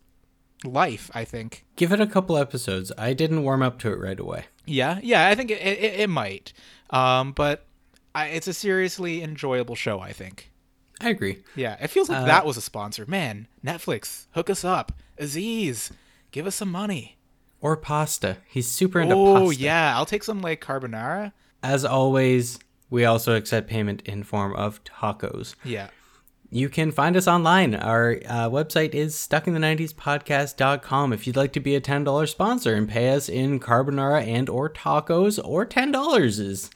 life, 0.64 1.12
I 1.14 1.24
think. 1.24 1.66
Give 1.76 1.92
it 1.92 2.02
a 2.02 2.08
couple 2.08 2.36
episodes. 2.36 2.92
I 2.98 3.14
didn't 3.14 3.44
warm 3.44 3.62
up 3.62 3.78
to 3.80 3.92
it 3.94 4.00
right 4.00 4.20
away. 4.20 4.46
Yeah, 4.66 5.00
yeah, 5.04 5.28
I 5.28 5.36
think 5.36 5.52
it, 5.52 5.62
it, 5.62 6.00
it 6.02 6.10
might. 6.10 6.52
Um, 6.90 7.32
but 7.32 7.68
I, 8.16 8.28
it's 8.30 8.48
a 8.48 8.54
seriously 8.54 9.22
enjoyable 9.22 9.76
show, 9.76 10.00
I 10.00 10.12
think. 10.14 10.52
I 11.00 11.10
agree. 11.10 11.44
Yeah, 11.56 11.76
it 11.80 11.90
feels 11.90 12.10
like 12.10 12.20
Uh, 12.24 12.26
that 12.26 12.46
was 12.46 12.58
a 12.58 12.62
sponsor. 12.62 13.06
Man, 13.08 13.48
Netflix, 13.64 14.26
hook 14.32 14.50
us 14.50 14.64
up. 14.66 14.94
Aziz, 15.20 15.92
give 16.32 16.48
us 16.48 16.56
some 16.56 16.72
money. 16.72 17.15
Or 17.66 17.76
pasta. 17.76 18.38
He's 18.48 18.68
super 18.70 19.02
into 19.02 19.16
Oh 19.16 19.34
pasta. 19.34 19.46
Oh 19.48 19.50
yeah, 19.50 19.98
I'll 19.98 20.06
take 20.06 20.24
some 20.24 20.40
like 20.40 20.62
carbonara. 20.62 21.32
As 21.64 21.84
always, 21.84 22.60
we 22.92 23.06
also 23.06 23.36
accept 23.36 23.68
payment 23.68 24.04
in 24.04 24.22
form 24.22 24.56
of 24.56 24.84
tacos. 24.84 25.56
Yeah. 25.64 25.88
You 26.52 26.70
can 26.70 26.92
find 26.92 27.18
us 27.18 27.28
online. 27.28 27.74
Our 27.74 28.20
uh, 28.28 28.50
website 28.52 28.94
is 28.94 29.16
stuckin 29.16 29.56
the90spodcast.com. 29.56 31.12
If 31.12 31.26
you'd 31.26 31.36
like 31.36 31.54
to 31.54 31.60
be 31.60 31.74
a 31.74 31.82
$10 31.82 32.30
sponsor 32.30 32.76
and 32.76 32.88
pay 32.88 33.10
us 33.10 33.28
in 33.28 33.60
carbonara 33.60 34.22
and 34.28 34.48
or 34.48 34.70
tacos 34.70 35.40
or 35.44 35.66
$10 35.66 36.40
is, 36.40 36.70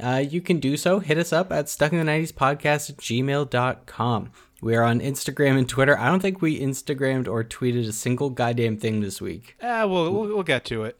uh, 0.00 0.24
you 0.28 0.40
can 0.40 0.58
do 0.58 0.76
so. 0.76 0.98
Hit 0.98 1.18
us 1.18 1.32
up 1.32 1.52
at 1.52 1.66
stuckin 1.66 2.04
the90spodcast 2.04 2.90
at 2.90 2.96
gmail.com. 2.96 4.32
We 4.62 4.76
are 4.76 4.84
on 4.84 5.00
Instagram 5.00 5.58
and 5.58 5.68
Twitter. 5.68 5.98
I 5.98 6.06
don't 6.06 6.20
think 6.20 6.40
we 6.40 6.58
Instagrammed 6.60 7.26
or 7.28 7.42
tweeted 7.42 7.86
a 7.88 7.92
single 7.92 8.30
goddamn 8.30 8.76
thing 8.76 9.00
this 9.00 9.20
week. 9.20 9.56
Uh, 9.60 9.86
we'll, 9.90 10.12
we'll 10.12 10.28
we'll 10.28 10.42
get 10.44 10.64
to 10.66 10.84
it. 10.84 10.96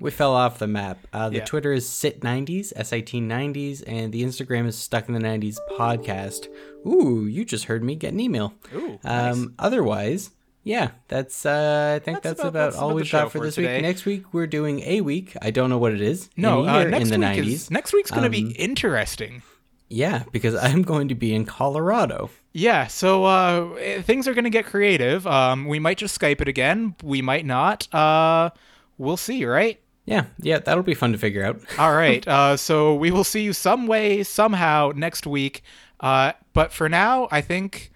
We 0.00 0.10
fell 0.10 0.32
off 0.34 0.58
the 0.58 0.66
map. 0.66 0.98
Uh, 1.12 1.28
the 1.28 1.36
Yeah. 1.36 1.44
Twitter 1.44 1.72
is 1.72 1.86
sit90s, 1.86 2.72
S-I-T-90s, 2.74 3.84
and 3.86 4.12
the 4.12 4.24
Instagram 4.24 4.66
is 4.66 4.76
stuck 4.76 5.06
in 5.08 5.14
the 5.14 5.20
90s 5.20 5.56
podcast. 5.78 6.48
Ooh, 6.84 7.26
you 7.26 7.44
just 7.44 7.66
heard 7.66 7.84
me 7.84 7.94
get 7.94 8.12
an 8.12 8.18
email. 8.18 8.54
Ooh, 8.74 8.98
nice. 9.04 9.34
Um, 9.36 9.54
otherwise, 9.60 10.32
yeah, 10.64 10.90
that's 11.06 11.46
uh, 11.46 11.92
I 11.94 12.04
think 12.04 12.22
That's 12.22 12.38
that's, 12.38 12.40
about- 12.40 12.48
about, 12.48 12.64
that's 12.72 12.76
all 12.76 12.88
about 12.90 12.96
we've 12.96 13.12
got 13.12 13.30
for 13.30 13.38
for 13.38 13.44
this 13.44 13.54
today. 13.54 13.74
week. 13.76 13.82
Next 13.82 14.04
week 14.04 14.34
we're 14.34 14.48
doing 14.48 14.80
a 14.80 15.00
week. 15.02 15.36
I 15.40 15.52
don't 15.52 15.70
know 15.70 15.78
what 15.78 15.92
it 15.92 16.00
is. 16.00 16.28
No, 16.36 16.66
uh, 16.66 16.82
next 16.84 17.10
in 17.10 17.20
the 17.20 17.26
week 17.28 17.38
90s. 17.44 17.46
is 17.46 17.70
next 17.70 17.92
week's 17.92 18.10
going 18.10 18.28
to 18.28 18.36
Um, 18.38 18.48
be 18.48 18.52
interesting. 18.56 19.42
Yeah, 19.88 20.24
because 20.32 20.54
I'm 20.60 20.82
going 20.82 21.06
to 21.08 21.14
be 21.14 21.32
in 21.32 21.44
Colorado. 21.46 22.30
Yeah, 22.56 22.86
so 22.86 23.24
uh, 23.24 23.74
eh, 23.80 24.00
things 24.02 24.28
are 24.28 24.32
going 24.32 24.44
to 24.44 24.50
get 24.50 24.64
creative. 24.64 25.26
Um, 25.26 25.66
we 25.66 25.80
might 25.80 25.98
just 25.98 26.18
Skype 26.18 26.40
it 26.40 26.46
again. 26.46 26.94
We 27.02 27.20
might 27.20 27.44
not. 27.44 27.92
Uh, 27.92 28.50
we'll 28.96 29.16
see, 29.16 29.44
right? 29.44 29.80
Yeah, 30.04 30.26
yeah, 30.38 30.60
that'll 30.60 30.84
be 30.84 30.94
fun 30.94 31.10
to 31.12 31.18
figure 31.18 31.44
out. 31.44 31.60
All 31.78 31.92
right. 31.96 32.26
Uh, 32.26 32.56
so 32.56 32.94
we 32.94 33.10
will 33.10 33.24
see 33.24 33.42
you 33.42 33.52
some 33.52 33.88
way, 33.88 34.22
somehow 34.22 34.92
next 34.94 35.26
week. 35.26 35.64
Uh, 35.98 36.32
but 36.52 36.72
for 36.72 36.88
now, 36.88 37.26
I 37.32 37.40
think 37.40 37.90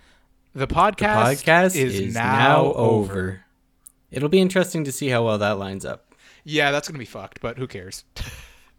the 0.54 0.66
podcast, 0.66 1.44
Podcast 1.44 1.76
is, 1.76 2.12
now, 2.12 2.72
over. 2.72 3.44
It'll 4.10 4.28
be 4.28 4.40
interesting 4.40 4.82
to 4.84 4.92
see 4.92 5.08
how 5.08 5.24
well 5.24 5.38
that 5.38 5.58
lines 5.58 5.84
up. 5.84 6.16
Yeah, 6.42 6.72
that's 6.72 6.88
going 6.88 6.96
to 6.96 6.98
be 6.98 7.04
fucked, 7.04 7.40
but 7.40 7.58
who 7.58 7.68
cares? 7.68 8.04